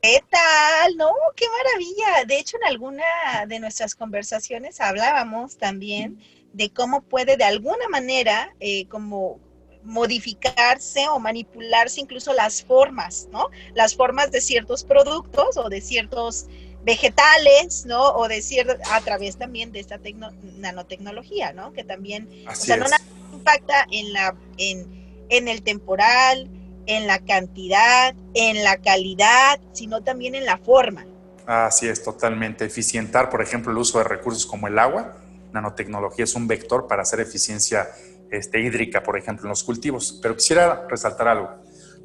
[0.02, 0.96] ¿Qué tal?
[0.96, 2.24] No, qué maravilla.
[2.26, 3.04] De hecho, en alguna
[3.46, 6.20] de nuestras conversaciones hablábamos también
[6.54, 9.38] de cómo puede de alguna manera eh, como
[9.82, 13.48] modificarse o manipularse incluso las formas, ¿no?
[13.74, 16.46] Las formas de ciertos productos o de ciertos
[16.82, 18.08] vegetales, ¿no?
[18.14, 21.72] O de cierto, a través también de esta tecno- nanotecnología, ¿no?
[21.72, 22.86] Que también, o sea, no
[23.32, 26.48] impacta en la, en, en el temporal,
[26.86, 31.06] en la cantidad, en la calidad, sino también en la forma.
[31.46, 32.64] Así es, totalmente.
[32.64, 35.16] Eficientar, por ejemplo, el uso de recursos como el agua.
[35.52, 37.88] Nanotecnología es un vector para hacer eficiencia
[38.30, 40.18] este, hídrica, por ejemplo, en los cultivos.
[40.22, 41.50] Pero quisiera resaltar algo.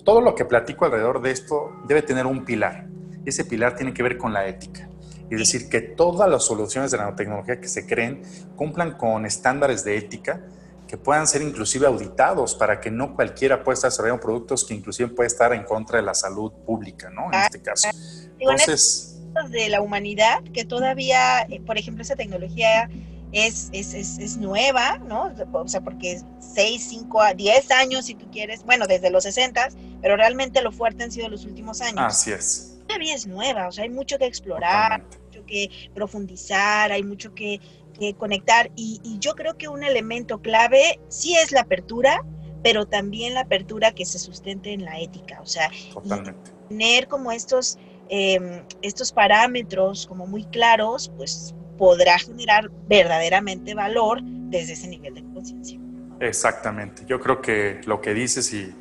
[0.04, 2.88] Todo lo que platico alrededor de esto debe tener un pilar.
[3.26, 4.90] Y ese pilar tiene que ver con la ética.
[5.30, 8.22] Es decir, que todas las soluciones de nanotecnología que se creen
[8.56, 10.42] cumplan con estándares de ética
[10.88, 15.10] que puedan ser inclusive auditados para que no cualquiera pueda estar desarrollando productos que inclusive
[15.10, 17.26] puede estar en contra de la salud pública, ¿no?
[17.34, 17.90] En este caso.
[18.38, 22.90] Entonces, de la humanidad, que todavía, eh, por ejemplo, esa tecnología
[23.36, 25.34] es, es, es, es nueva, ¿no?
[25.52, 29.67] O sea, porque 6, 5, 10 años, si tú quieres, bueno, desde los 60,
[30.02, 32.00] pero realmente lo fuerte han sido los últimos años.
[32.00, 32.80] así es.
[32.88, 35.17] Todavía es nueva, o sea, hay mucho que explorar, Totalmente.
[35.26, 37.60] mucho que profundizar, hay mucho que,
[38.00, 42.24] que conectar y, y yo creo que un elemento clave sí es la apertura,
[42.63, 46.52] pero también la apertura que se sustente en la ética, o sea, Totalmente.
[46.69, 47.78] tener como estos,
[48.10, 55.24] eh, estos parámetros como muy claros, pues podrá generar verdaderamente valor desde ese nivel de
[55.34, 55.80] conciencia.
[56.20, 57.04] Exactamente.
[57.08, 58.74] Yo creo que lo que dices y,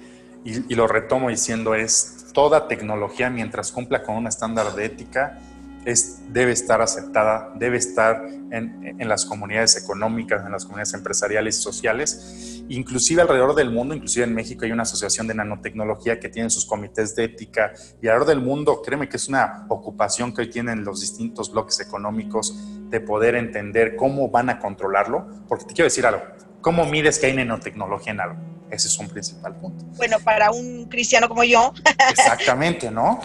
[0.45, 5.39] y- y lo retomo diciendo es toda tecnología mientras cumpla con un estándar de ética
[5.85, 11.59] es, debe estar aceptada, debe estar en, en las comunidades económicas, en las comunidades empresariales
[11.59, 12.63] y sociales.
[12.71, 16.65] Inclusive alrededor del mundo, inclusive en México hay una asociación de nanotecnología que tiene sus
[16.65, 20.85] comités de ética y alrededor del mundo, créeme que es una ocupación que hoy tienen
[20.85, 22.57] los distintos bloques económicos
[22.95, 26.23] de poder entender cómo van a controlarlo, porque te quiero decir algo,
[26.61, 28.37] ¿cómo mides que hay nanotecnología en algo?
[28.71, 29.85] Ese es un principal punto.
[29.97, 31.73] Bueno, para un cristiano como yo,
[32.11, 33.19] Exactamente, ¿no?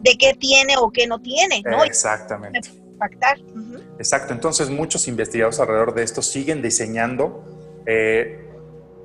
[0.00, 1.82] de qué tiene o qué no tiene, ¿no?
[1.82, 2.70] Exactamente.
[2.92, 3.38] Impactar.
[3.98, 8.43] Exacto, entonces muchos investigadores alrededor de esto siguen diseñando, eh,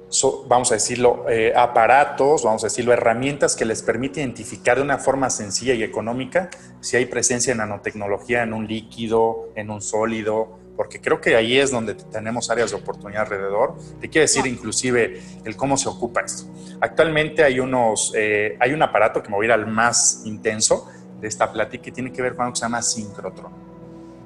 [0.10, 4.84] so- vamos a decirlo, eh, aparatos, vamos a decirlo, herramientas que les permiten identificar de
[4.84, 6.50] una forma sencilla y económica
[6.82, 11.58] si hay presencia de nanotecnología en un líquido, en un sólido, porque creo que ahí
[11.58, 13.76] es donde tenemos áreas de oportunidad alrededor.
[14.00, 16.50] Te quiero decir inclusive el cómo se ocupa esto.
[16.80, 20.88] Actualmente hay, unos, eh, hay un aparato que me voy a ir al más intenso
[21.20, 23.52] de esta plática que tiene que ver con algo que se llama sincrotrón.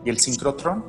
[0.06, 0.84] Y el sincrotrón,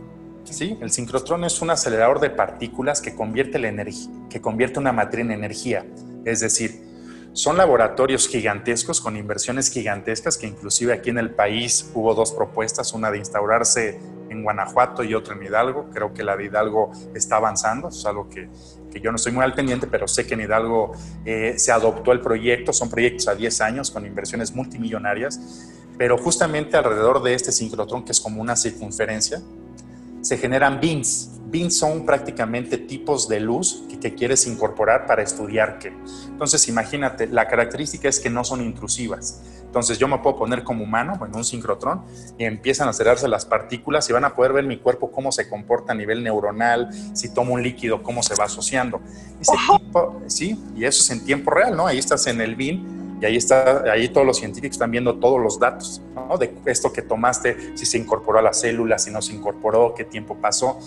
[0.53, 4.93] sí, el sincrotrón es un acelerador de partículas que convierte, la energía, que convierte una
[4.93, 5.87] materia en energía.
[6.25, 6.85] Es decir,
[7.33, 12.93] son laboratorios gigantescos con inversiones gigantescas que inclusive aquí en el país hubo dos propuestas,
[12.93, 13.99] una de instaurarse
[14.31, 15.91] en Guanajuato y otra en Hidalgo.
[15.93, 18.49] Creo que la de Hidalgo está avanzando, es algo que,
[18.93, 20.93] que yo no estoy muy al pendiente, pero sé que en Hidalgo
[21.25, 26.77] eh, se adoptó el proyecto, son proyectos a 10 años con inversiones multimillonarias, pero justamente
[26.77, 29.43] alrededor de este sincrotrón, que es como una circunferencia,
[30.25, 35.93] se generan beams, Beams son prácticamente tipos de luz que, quieres incorporar para estudiar qué.
[36.27, 39.41] Entonces, imagínate, la característica es que no son intrusivas.
[39.65, 42.03] Entonces, yo me puedo poner como humano en un sincrotrón
[42.37, 45.49] y empiezan a cerrarse las partículas y van a poder ver mi cuerpo cómo se
[45.49, 49.01] comporta a nivel neuronal, si tomo un líquido, cómo se va asociando.
[49.41, 51.87] Ese tipo, sí, y eso es en tiempo real, ¿no?
[51.87, 55.41] Ahí estás en el BIM y ahí está, ahí todos los científicos están viendo todos
[55.41, 56.37] los datos, ¿no?
[56.37, 60.05] De esto que tomaste, si se incorporó a la célula, si no se incorporó, qué
[60.05, 60.79] tiempo pasó.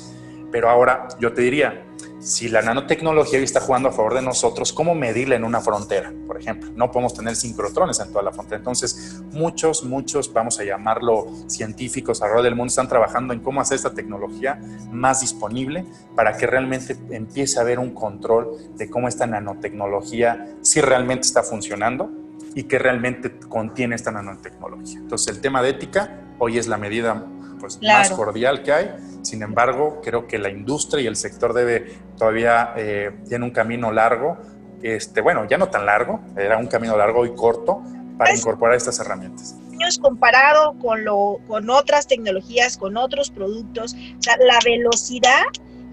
[0.52, 1.84] Pero ahora yo te diría,
[2.20, 6.14] si la nanotecnología está jugando a favor de nosotros, ¿cómo medirla en una frontera?
[6.28, 8.58] Por ejemplo, no podemos tener sincrotrones en toda la frontera.
[8.58, 13.78] Entonces, muchos, muchos, vamos a llamarlo científicos alrededor del mundo, están trabajando en cómo hacer
[13.78, 19.26] esta tecnología más disponible para que realmente empiece a haber un control de cómo esta
[19.26, 22.27] nanotecnología, si realmente está funcionando
[22.58, 24.98] y que realmente contiene esta nanotecnología.
[24.98, 27.24] Entonces, el tema de ética hoy es la medida
[27.60, 28.96] pues, más cordial que hay.
[29.22, 33.92] Sin embargo, creo que la industria y el sector debe todavía eh, tiene un camino
[33.92, 34.40] largo,
[34.82, 37.84] este, bueno, ya no tan largo, era un camino largo y corto
[38.18, 39.56] para incorporar estas herramientas
[40.02, 45.44] comparado con, lo, con otras tecnologías, con otros productos, la velocidad,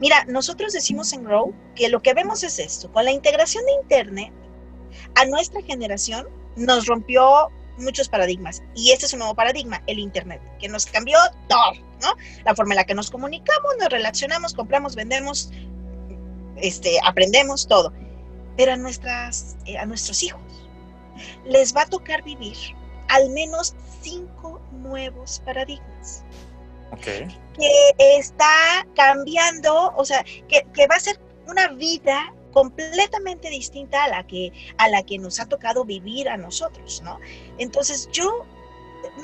[0.00, 3.72] mira, nosotros decimos en Grow que lo que vemos es esto, con la integración de
[3.82, 4.32] Internet,
[5.14, 8.62] a nuestra generación nos rompió muchos paradigmas.
[8.74, 12.14] Y este es un nuevo paradigma, el Internet, que nos cambió todo, ¿no?
[12.44, 15.50] La forma en la que nos comunicamos, nos relacionamos, compramos, vendemos,
[16.56, 17.92] este, aprendemos, todo.
[18.56, 20.40] Pero a, nuestras, eh, a nuestros hijos
[21.44, 22.56] les va a tocar vivir
[23.08, 26.24] al menos cinco nuevos paradigmas.
[26.92, 27.26] Okay.
[27.58, 34.08] Que está cambiando, o sea, que, que va a ser una vida completamente distinta a
[34.08, 37.18] la que, a la que nos ha tocado vivir a nosotros, ¿no?
[37.58, 38.46] Entonces yo,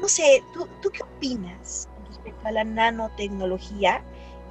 [0.01, 4.05] no sé, ¿tú, tú qué opinas respecto a la nanotecnología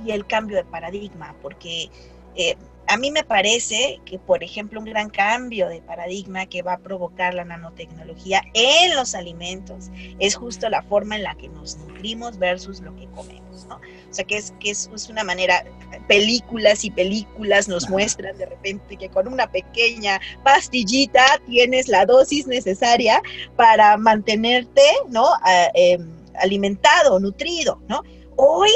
[0.03, 1.35] y el cambio de paradigma?
[1.41, 1.89] Porque
[2.35, 2.55] eh,
[2.89, 6.77] a mí me parece que, por ejemplo, un gran cambio de paradigma que va a
[6.79, 12.39] provocar la nanotecnología en los alimentos es justo la forma en la que nos nutrimos
[12.39, 13.75] versus lo que comemos, ¿no?
[13.75, 15.63] O sea, que es, que es, una manera,
[16.07, 22.47] películas y películas nos muestran de repente que con una pequeña pastillita tienes la dosis
[22.47, 23.21] necesaria
[23.55, 25.27] para mantenerte, ¿no?
[25.75, 26.09] Em,
[26.41, 28.01] alimentado, nutrido, ¿no?
[28.35, 28.71] Hoy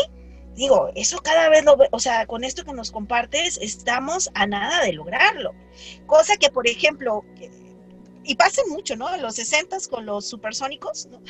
[0.55, 4.83] digo, eso cada vez lo, o sea, con esto que nos compartes, estamos a nada
[4.83, 5.53] de lograrlo.
[6.05, 7.23] Cosa que, por ejemplo,
[8.25, 9.13] y pasa mucho, ¿no?
[9.13, 11.21] En los 60 con los supersónicos, ¿no?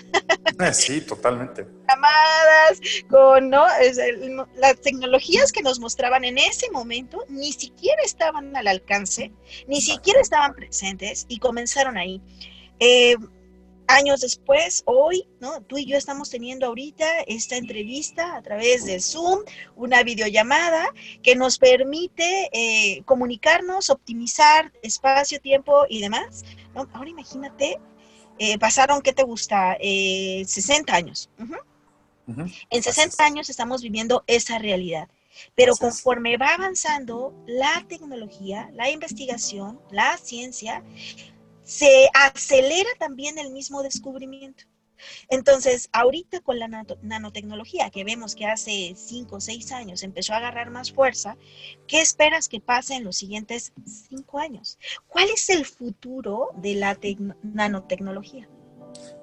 [0.63, 1.65] Eh, sí, totalmente.
[1.87, 3.65] Llamadas, con, ¿no?
[4.55, 9.31] las tecnologías que nos mostraban en ese momento ni siquiera estaban al alcance,
[9.67, 12.21] ni siquiera estaban presentes y comenzaron ahí.
[12.79, 13.15] Eh,
[13.87, 15.61] años después, hoy, ¿no?
[15.61, 19.39] Tú y yo estamos teniendo ahorita esta entrevista a través de Zoom,
[19.75, 20.87] una videollamada
[21.21, 26.43] que nos permite eh, comunicarnos, optimizar espacio, tiempo y demás.
[26.73, 27.79] Ahora imagínate,
[28.39, 29.77] eh, pasaron, ¿qué te gusta?
[29.79, 31.29] 60 eh, años.
[32.69, 35.09] En 60 años estamos viviendo esa realidad.
[35.55, 40.83] Pero conforme va avanzando la tecnología, la investigación, la ciencia,
[41.63, 44.65] se acelera también el mismo descubrimiento.
[45.29, 46.67] Entonces, ahorita con la
[47.01, 51.37] nanotecnología, que vemos que hace cinco o seis años empezó a agarrar más fuerza,
[51.87, 54.79] ¿qué esperas que pase en los siguientes cinco años?
[55.07, 56.97] ¿Cuál es el futuro de la
[57.41, 58.47] nanotecnología?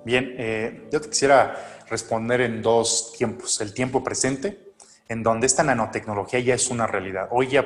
[0.05, 3.61] Bien, eh, yo te quisiera responder en dos tiempos.
[3.61, 4.73] El tiempo presente,
[5.09, 7.29] en donde esta nanotecnología ya es una realidad.
[7.31, 7.65] Hoy ya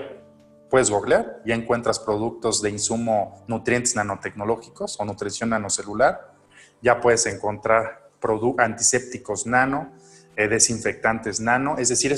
[0.75, 6.35] puedes googlear, ya encuentras productos de insumo nutrientes nanotecnológicos o nutrición nanocelular,
[6.83, 8.11] ya puedes encontrar
[8.59, 9.93] antisépticos nano,
[10.35, 12.13] eh, desinfectantes nano, es decir,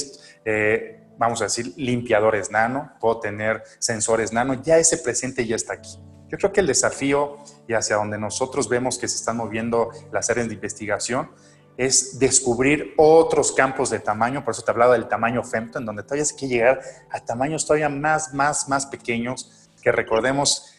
[0.47, 5.75] eh, vamos a decir, limpiadores nano, puedo tener sensores nano, ya ese presente ya está
[5.75, 6.01] aquí.
[6.29, 7.37] Yo creo que el desafío
[7.69, 11.31] y hacia donde nosotros vemos que se están moviendo las áreas de investigación
[11.77, 16.03] es descubrir otros campos de tamaño, por eso te hablaba del tamaño femto, en donde
[16.03, 20.73] todavía hay que llegar a tamaños todavía más, más, más pequeños, que recordemos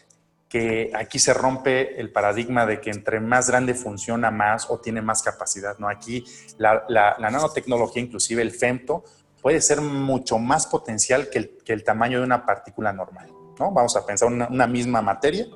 [0.48, 5.02] que aquí se rompe el paradigma de que entre más grande funciona más o tiene
[5.02, 5.88] más capacidad, ¿no?
[5.88, 6.24] Aquí
[6.56, 6.84] la,
[7.18, 9.04] nanotecnología, inclusive el femto,
[9.42, 13.70] puede ser mucho más potencial que el, tamaño de una partícula normal, ¿no?
[13.70, 15.46] Vamos a pensar una, una misma materia,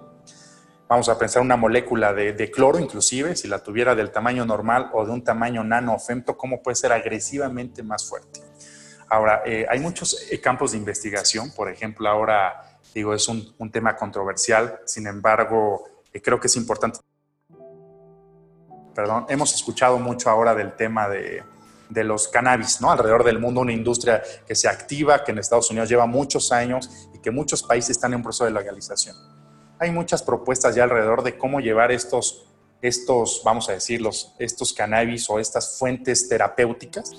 [0.93, 5.07] vamos a pensar una molécula de, cloro inclusive, si la tuviera del tamaño normal o
[5.07, 8.41] de un tamaño nano o femto, cómo puede ser agresivamente más fuerte.
[9.09, 13.97] Ahora, eh, hay muchos eh, campos de investigación, por ejemplo, ahora digo, es un, tema
[13.97, 16.99] controversial, sin embargo, eh, creo que es importante.
[18.95, 21.43] Perdón, hemos escuchado mucho ahora del tema de,
[21.89, 22.91] de los cannabis, ¿no?
[22.91, 27.09] Alrededor del mundo, una industria que se activa, que en Estados Unidos lleva muchos años
[27.15, 29.32] y que muchos países están en un proceso de legalización.
[29.83, 32.47] Hay muchas propuestas ya alrededor de cómo llevar estos,
[32.83, 37.11] estos vamos a decirlos, estos cannabis o estas fuentes terapéuticas,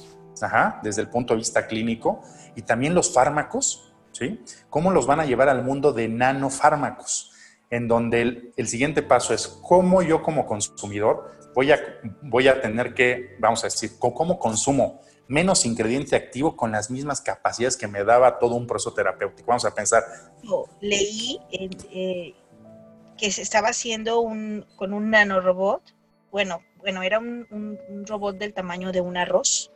[0.81, 2.21] desde el punto de vista clínico,
[2.55, 4.39] y también los fármacos, ¿sí?
[4.69, 7.33] ¿Cómo los van a llevar al mundo de nanofármacos?
[7.69, 11.81] En donde el, siguiente paso es cómo yo como consumidor voy a,
[12.21, 17.19] voy a tener que, vamos a decir, cómo consumo menos ingrediente activo con las mismas
[17.19, 19.47] capacidades que me daba todo un proceso terapéutico.
[19.47, 20.03] Vamos a pensar.
[20.79, 22.33] Leí eh,
[23.17, 25.95] que se estaba haciendo un, con un nanorobot.
[26.31, 27.47] Bueno, bueno, era un,
[28.05, 29.71] robot del tamaño de un arroz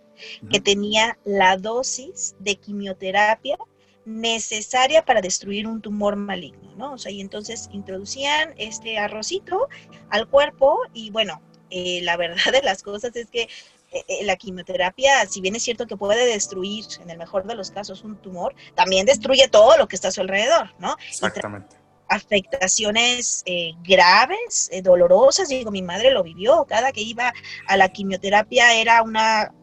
[0.49, 3.57] que tenía la dosis de quimioterapia
[4.05, 6.93] necesaria para destruir un tumor maligno, ¿no?
[6.93, 9.67] O sea, y entonces introducían este arrocito
[10.09, 13.43] al cuerpo y bueno, eh, la verdad de las cosas es que
[13.91, 17.55] eh, eh, la quimioterapia, si bien es cierto que puede destruir, en el mejor de
[17.55, 20.95] los casos, un tumor, también destruye todo lo que está a su alrededor, ¿no?
[21.07, 21.77] Exactamente.
[22.09, 23.43] Afectaciones
[23.83, 27.33] graves, dolorosas, digo, mi madre lo vivió, cada que iba
[27.67, 29.53] a la quimioterapia era una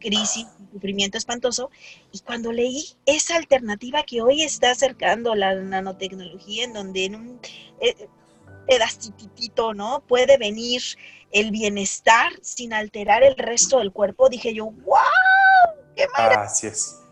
[0.00, 1.70] crisis, un sufrimiento espantoso,
[2.12, 7.40] y cuando leí esa alternativa que hoy está acercando la nanotecnología, en donde en un
[8.66, 10.02] pedacitito, ¿no?
[10.06, 10.82] Puede venir
[11.30, 14.98] el bienestar sin alterar el resto del cuerpo, dije yo, wow,
[16.60, 17.03] qué.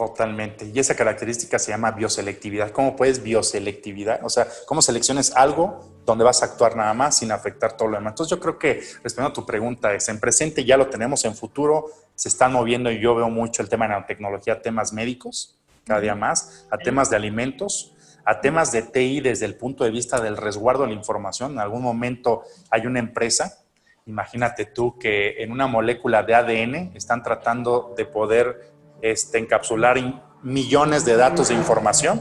[0.00, 0.64] Totalmente.
[0.64, 2.70] Y esa característica se llama bioselectividad.
[2.70, 4.24] ¿Cómo puedes bioselectividad?
[4.24, 7.98] O sea, ¿cómo selecciones algo donde vas a actuar nada más sin afectar todo lo
[7.98, 8.12] demás?
[8.12, 11.36] Entonces yo creo que, respondiendo a tu pregunta, es en presente ya lo tenemos, en
[11.36, 15.58] futuro se están moviendo y yo veo mucho el tema de nanotecnología, a temas médicos,
[15.84, 17.92] cada día más, a temas de alimentos,
[18.24, 21.52] a temas de TI desde el punto de vista del resguardo de la información.
[21.52, 23.58] En algún momento hay una empresa,
[24.06, 28.69] imagínate tú que en una molécula de ADN están tratando de poder
[29.02, 29.98] este, encapsular
[30.42, 32.20] millones de datos de información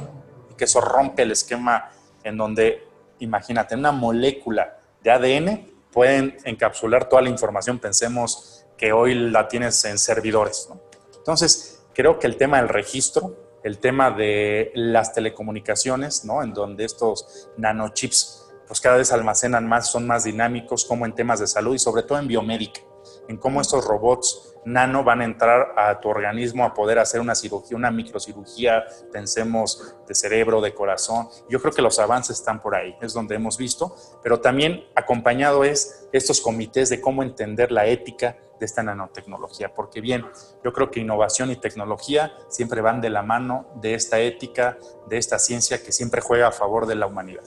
[0.51, 1.91] y que eso rompe el esquema
[2.23, 2.87] en donde,
[3.19, 7.79] imagínate, una molécula de ADN pueden encapsular toda la información.
[7.79, 10.69] Pensemos que hoy la tienes en servidores.
[11.17, 16.41] Entonces, creo que el tema del registro el tema de las telecomunicaciones, ¿no?
[16.43, 21.39] En donde estos nanochips pues cada vez almacenan más, son más dinámicos, como en temas
[21.39, 22.81] de salud y sobre todo en biomédica,
[23.27, 27.35] en cómo estos robots nano van a entrar a tu organismo a poder hacer una
[27.35, 31.27] cirugía, una microcirugía, pensemos de cerebro, de corazón.
[31.49, 35.63] Yo creo que los avances están por ahí, es donde hemos visto, pero también acompañado
[35.63, 40.25] es estos comités de cómo entender la ética de esta nanotecnología, porque bien,
[40.63, 45.17] yo creo que innovación y tecnología siempre van de la mano de esta ética, de
[45.17, 47.43] esta ciencia que siempre juega a favor de la humanidad.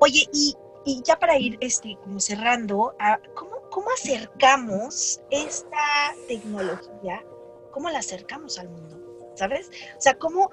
[0.00, 0.56] Oye, y,
[1.04, 2.94] ya para ir este, como cerrando,
[3.34, 7.22] ¿cómo, ¿cómo acercamos esta tecnología?
[7.72, 8.98] ¿Cómo la acercamos al mundo?
[9.34, 9.70] ¿Sabes?
[9.98, 10.50] O sea, ¿cómo,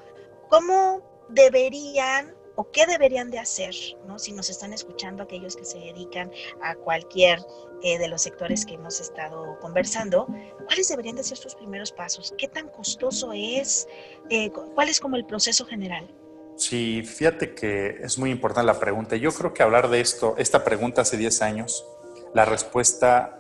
[0.49, 3.73] cómo deberían o qué deberían de hacer,
[4.05, 4.19] ¿no?
[4.19, 7.39] Si nos están escuchando aquellos que se dedican a cualquier
[7.81, 10.27] eh, de los sectores que hemos estado conversando,
[10.65, 12.33] ¿cuáles deberían de ser sus primeros pasos?
[12.37, 13.87] ¿Qué tan costoso es?
[14.29, 16.13] Eh, ¿Cuál es como el proceso general?
[16.57, 19.15] Sí, fíjate que es muy importante la pregunta.
[19.15, 21.85] Yo creo que hablar de esto, esta pregunta hace 10 años,
[22.33, 23.39] la respuesta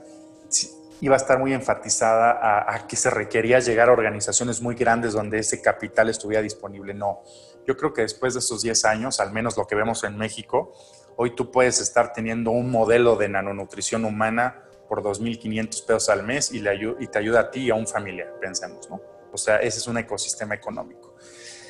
[1.01, 5.39] iba a estar muy enfatizada a, que se requería llegar a organizaciones muy grandes donde
[5.39, 6.93] ese capital estuviera disponible.
[6.93, 7.23] No,
[7.67, 10.73] yo creo que después de estos 10 años, al menos lo que vemos en México,
[11.17, 16.53] hoy tú puedes estar teniendo un modelo de nanonutrición humana por 2.500 pesos al mes
[16.53, 16.63] y,
[16.99, 19.01] y te ayuda a ti y a un familiar, pensemos, ¿no?
[19.33, 21.12] O sea, ese es un ecosistema económico.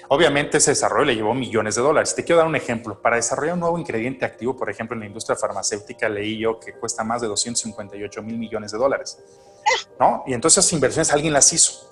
[0.10, 2.14] Obviamente ese desarrollo le llevó millones de dólares.
[2.16, 3.02] Te quiero dar un ejemplo.
[3.02, 6.74] Para desarrollar un nuevo ingrediente activo, por ejemplo, en la industria farmacéutica, leí yo que
[6.74, 9.20] cuesta más de 258 mil millones de dólares.
[10.00, 10.24] ¿No?
[10.28, 11.90] Y entonces esas inversiones alguien las hizo.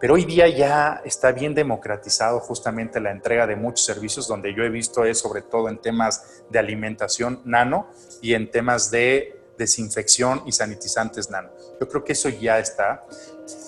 [0.00, 4.62] Pero hoy día ya está bien democratizado justamente la entrega de muchos servicios, donde yo
[4.62, 7.88] he visto es sobre todo en temas de alimentación nano
[8.22, 11.50] y en temas de desinfección y sanitizantes nano.
[11.80, 13.04] Yo creo que eso ya está.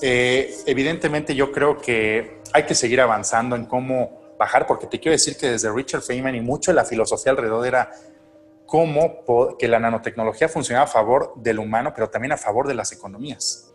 [0.01, 5.13] Eh, evidentemente yo creo que hay que seguir avanzando en cómo bajar, porque te quiero
[5.13, 7.91] decir que desde Richard Feynman y mucho de la filosofía alrededor era
[8.65, 9.25] cómo
[9.59, 13.71] que la nanotecnología funcionaba a favor del humano, pero también a favor de las economías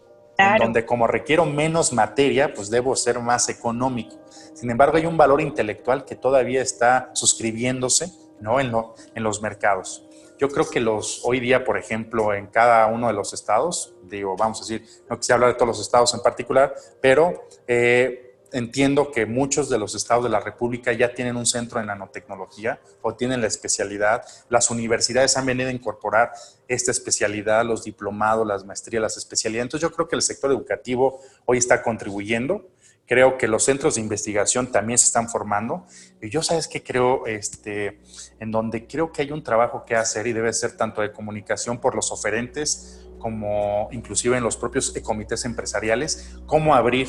[0.59, 4.16] donde como requiero menos materia, pues debo ser más económico.
[4.53, 8.59] Sin embargo, hay un valor intelectual que todavía está suscribiéndose ¿no?
[8.59, 8.72] En,
[9.16, 10.05] en los mercados.
[10.38, 14.36] Yo creo que los hoy día, por ejemplo, en cada uno de los estados, digo,
[14.38, 19.11] vamos a decir, no quisiera hablar de todos los estados en particular, pero eh, entiendo
[19.11, 23.13] que muchos de los estados de la República ya tienen un centro de nanotecnología o
[23.13, 24.23] tienen la especialidad.
[24.49, 26.31] Las universidades han venido a incorporar
[26.67, 29.65] esta especialidad, los diplomados, las maestrías, las especialidades.
[29.65, 32.69] Entonces yo creo que el sector educativo hoy está contribuyendo
[33.08, 35.86] Creo que los centros de investigación también se están formando.
[36.22, 37.26] Y yo, ¿sabes qué creo?
[37.28, 38.01] Este,
[38.39, 41.80] en donde creo que hay un trabajo que hacer y debe ser tanto de comunicación
[41.80, 47.08] por los oferentes como inclusive en los propios comités empresariales, cómo abrir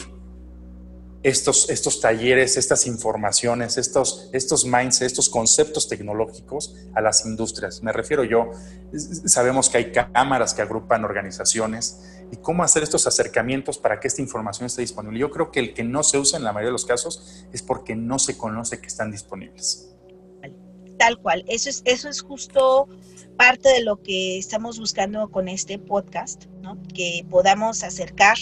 [1.22, 7.82] estos, estos talleres, estas informaciones, estos, estos mindsets, estos conceptos tecnológicos a las industrias.
[7.82, 8.50] Me refiero yo,
[9.26, 14.22] sabemos que hay cámaras que agrupan organizaciones y cómo hacer estos acercamientos para que esta
[14.22, 15.18] información esté disponible.
[15.18, 17.62] Yo creo que el que no se usa en la mayoría de los casos es
[17.62, 19.92] porque no se conoce que están disponibles.
[20.98, 22.88] Tal cual, eso es, eso es justo
[23.36, 26.44] parte de lo que estamos buscando con este podcast,
[26.94, 28.38] que podamos acercar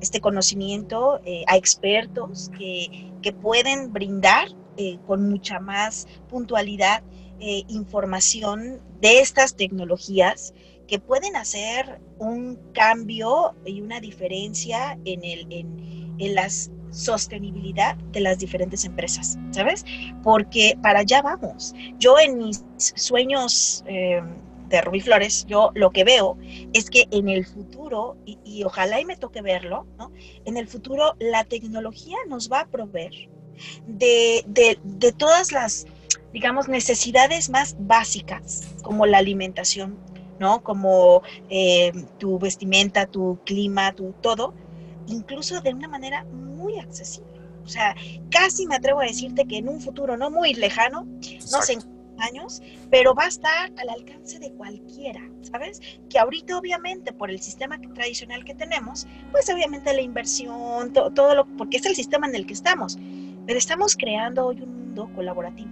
[0.00, 7.02] este conocimiento eh, a expertos que, que pueden brindar eh, con mucha más puntualidad
[7.38, 10.54] eh, información de estas tecnologías
[10.90, 16.48] que pueden hacer un cambio y una diferencia en, el, en, en la
[16.90, 19.84] sostenibilidad de las diferentes empresas, ¿sabes?
[20.24, 21.72] Porque para allá vamos.
[22.00, 26.36] Yo en mis sueños de Rubí Flores, yo lo que veo
[26.72, 30.10] es que en el futuro, y, ojalá y me toque verlo, ¿no?
[30.44, 33.12] En el futuro la tecnología nos va a proveer
[33.86, 35.86] de, de todas las,
[36.32, 39.96] digamos, necesidades más básicas, como la alimentación,
[40.40, 40.62] ¿no?
[40.64, 44.54] Como eh, tu vestimenta, tu clima, tu todo,
[45.06, 47.28] incluso de una manera muy accesible.
[47.62, 47.94] O sea,
[48.30, 51.04] casi me atrevo a decirte que en un futuro no muy lejano,
[51.52, 51.78] no sé
[52.18, 52.60] años,
[52.90, 55.80] pero va a estar al alcance de cualquiera, ¿sabes?
[56.10, 61.46] Que ahorita obviamente por el sistema tradicional que tenemos, pues obviamente la inversión, todo lo,
[61.56, 62.98] porque es el sistema en el que estamos,
[63.46, 65.70] pero estamos creando hoy un mundo colaborativo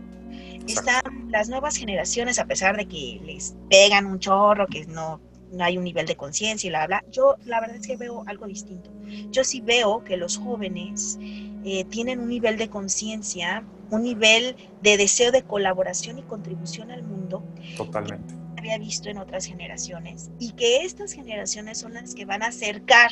[0.72, 5.20] están las nuevas generaciones, a pesar de que les pegan un chorro, que no,
[5.52, 8.24] no hay un nivel de conciencia y la bla, yo la verdad es que veo
[8.26, 8.90] algo distinto.
[9.30, 11.18] Yo sí veo que los jóvenes
[11.64, 17.02] eh, tienen un nivel de conciencia, un nivel de deseo de colaboración y contribución al
[17.02, 17.42] mundo.
[17.76, 18.34] Totalmente.
[18.54, 22.48] Que había visto en otras generaciones y que estas generaciones son las que van a
[22.48, 23.10] acercar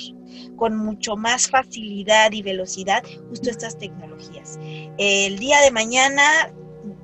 [0.57, 4.59] con mucho más facilidad y velocidad justo estas tecnologías.
[4.99, 6.53] El día de mañana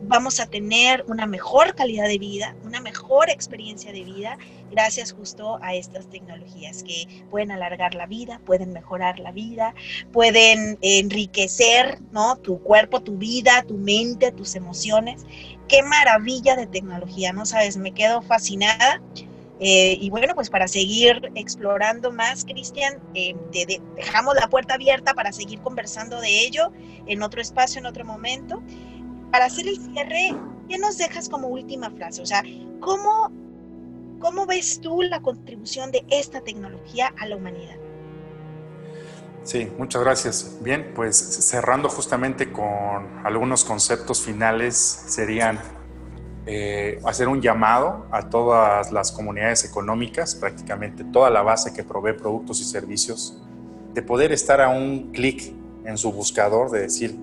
[0.02, 4.38] vamos a tener una mejor calidad de vida, una mejor experiencia de vida
[4.70, 9.74] gracias justo a estas tecnologías que pueden alargar la vida, pueden mejorar la vida,
[10.12, 12.36] pueden enriquecer ¿no?
[12.36, 15.24] tu cuerpo, tu vida, tu mente, tus emociones.
[15.68, 17.76] Qué maravilla de tecnología, ¿no sabes?
[17.76, 19.00] Me quedo fascinada.
[19.60, 23.36] Eh, y bueno, pues para seguir explorando más, Cristian, eh,
[23.96, 26.72] dejamos la puerta abierta para seguir conversando de ello
[27.06, 28.60] en otro espacio, en otro momento
[29.32, 30.36] para hacer el cierre,
[30.68, 32.20] ¿qué nos dejas como última frase?
[32.20, 32.44] O sea,
[32.80, 33.32] ¿cómo,
[34.20, 37.76] cómo ves tú la contribución de esta tecnología a la humanidad?
[39.42, 40.58] Sí, muchas gracias.
[40.60, 45.58] Bien, pues cerrando justamente con algunos conceptos finales, serían
[46.44, 52.12] eh, hacer un llamado a todas las comunidades económicas, prácticamente toda la base que provee
[52.12, 53.42] productos y servicios,
[53.94, 55.54] de poder estar a un clic
[55.86, 57.16] en su buscador, de decir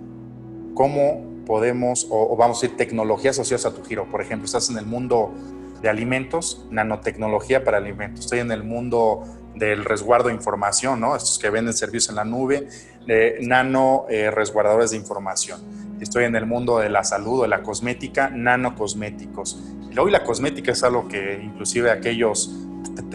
[0.74, 4.06] cómo podemos, o, vamos a decir, tecnologías asociadas a tu giro.
[4.06, 5.34] Por ejemplo, estás en el mundo
[5.82, 8.26] de alimentos, nanotecnología para alimentos.
[8.26, 9.24] Estoy en el mundo
[9.56, 11.16] del resguardo de información, ¿no?
[11.16, 12.68] Estos que venden servicios en la nube,
[13.08, 15.60] de nano eh, resguardadores de información.
[16.00, 19.60] Estoy en el mundo de la salud o de la cosmética, nanocosméticos.
[19.98, 22.54] Hoy la cosmética es algo que inclusive aquellos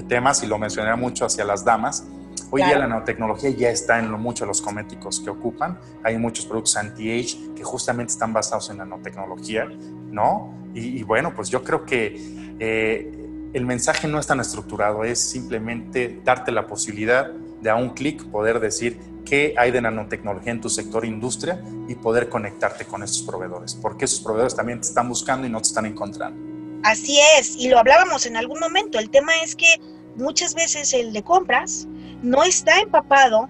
[0.08, 2.04] temas, y lo mencioné mucho hacia las damas,
[2.56, 5.76] Hoy día la nanotecnología ya está en lo mucho de los cosméticos que ocupan.
[6.04, 9.64] Hay muchos productos anti-age que justamente están basados en nanotecnología,
[10.12, 10.54] ¿no?
[10.72, 12.14] Y, bueno, pues yo creo que
[12.60, 17.90] eh, el mensaje no es tan estructurado, es simplemente darte la posibilidad de a un
[17.90, 23.02] clic poder decir qué hay de nanotecnología en tu sector industria y poder conectarte con
[23.02, 26.40] esos proveedores, porque esos proveedores también te están buscando y no te están encontrando.
[26.84, 29.66] Así es, y lo hablábamos en algún momento, el tema es que
[30.14, 31.88] muchas veces el de compras
[32.24, 33.48] no está empapado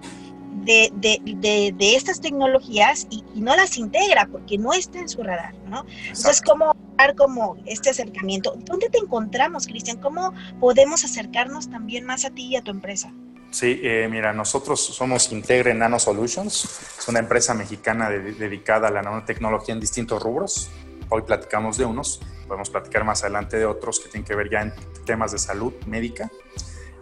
[0.63, 5.85] de, estas tecnologías y, no las integra porque no está en su radar, ¿no?
[6.07, 8.55] Entonces, ¿cómo dar como este acercamiento?
[8.57, 9.97] ¿Dónde te encontramos, Cristian?
[9.97, 13.13] ¿Cómo podemos acercarnos también más a ti y a tu empresa?
[13.51, 16.65] Sí, eh, mira, nosotros somos Integre Nano Solutions,
[16.99, 20.69] es una empresa mexicana dedicada a la nanotecnología en distintos rubros.
[21.09, 24.61] Hoy platicamos de unos podemos platicar más adelante de otros que tienen que ver ya
[24.61, 24.73] en
[25.05, 26.29] temas de salud médica.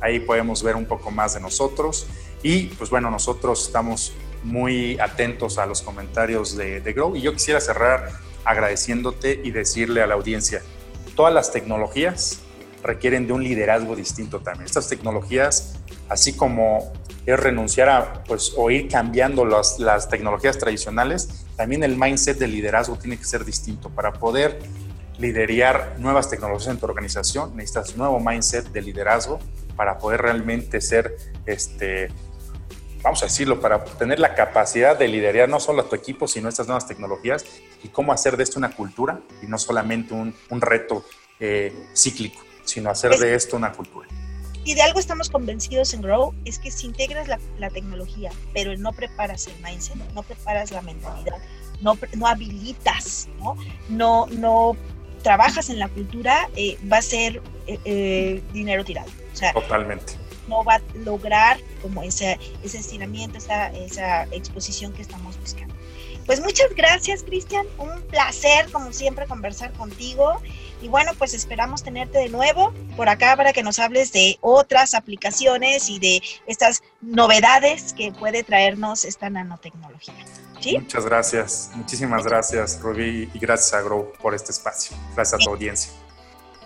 [0.00, 2.08] Ahí podemos ver un poco más de nosotros.
[2.42, 7.14] Y pues bueno, nosotros estamos muy atentos a los comentarios de, de Grow.
[7.14, 8.10] Y yo quisiera cerrar
[8.44, 10.60] agradeciéndote y decirle a la audiencia,
[11.14, 12.40] todas las tecnologías
[12.82, 14.66] requieren de un liderazgo distinto también.
[14.66, 15.76] Estas tecnologías,
[16.08, 16.92] así como
[17.26, 22.46] es renunciar a, pues, o ir cambiando las, las tecnologías tradicionales, también el mindset de
[22.46, 23.90] liderazgo tiene que ser distinto.
[23.90, 24.60] Para poder
[25.18, 29.40] liderar nuevas tecnologías en tu organización, necesitas un nuevo mindset de liderazgo
[29.74, 32.12] para poder realmente ser, este,
[33.02, 36.48] vamos a decirlo, para tener la capacidad de liderar no solo a tu equipo, sino
[36.48, 37.44] estas nuevas tecnologías
[37.82, 41.04] y cómo hacer de esto una cultura y no solamente un, un reto
[41.40, 44.06] eh, cíclico, sino hacer de esto una cultura.
[44.64, 48.76] Y de algo estamos convencidos en Grow, es que si integras la, la tecnología, pero
[48.76, 51.36] no preparas el mindset, no preparas la mentalidad,
[51.80, 53.56] no, no habilitas, ¿no?
[53.88, 54.76] No, no
[55.22, 59.10] trabajas en la cultura, eh, va a ser eh, eh, dinero tirado.
[59.32, 60.14] O sea, Totalmente.
[60.48, 65.74] no va a lograr como ese, ese estiramiento, esa, esa exposición que estamos buscando.
[66.26, 67.66] Pues muchas gracias, Cristian.
[67.78, 70.42] Un placer, como siempre, conversar contigo.
[70.80, 74.94] Y bueno, pues esperamos tenerte de nuevo por acá para que nos hables de otras
[74.94, 80.14] aplicaciones y de estas novedades que puede traernos esta nanotecnología.
[80.60, 80.78] ¿Sí?
[80.78, 81.70] Muchas gracias.
[81.74, 84.96] Muchísimas gracias, Rubí, y gracias a Grow por este espacio.
[85.14, 85.92] Gracias a tu audiencia.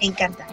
[0.01, 0.47] Me encanta.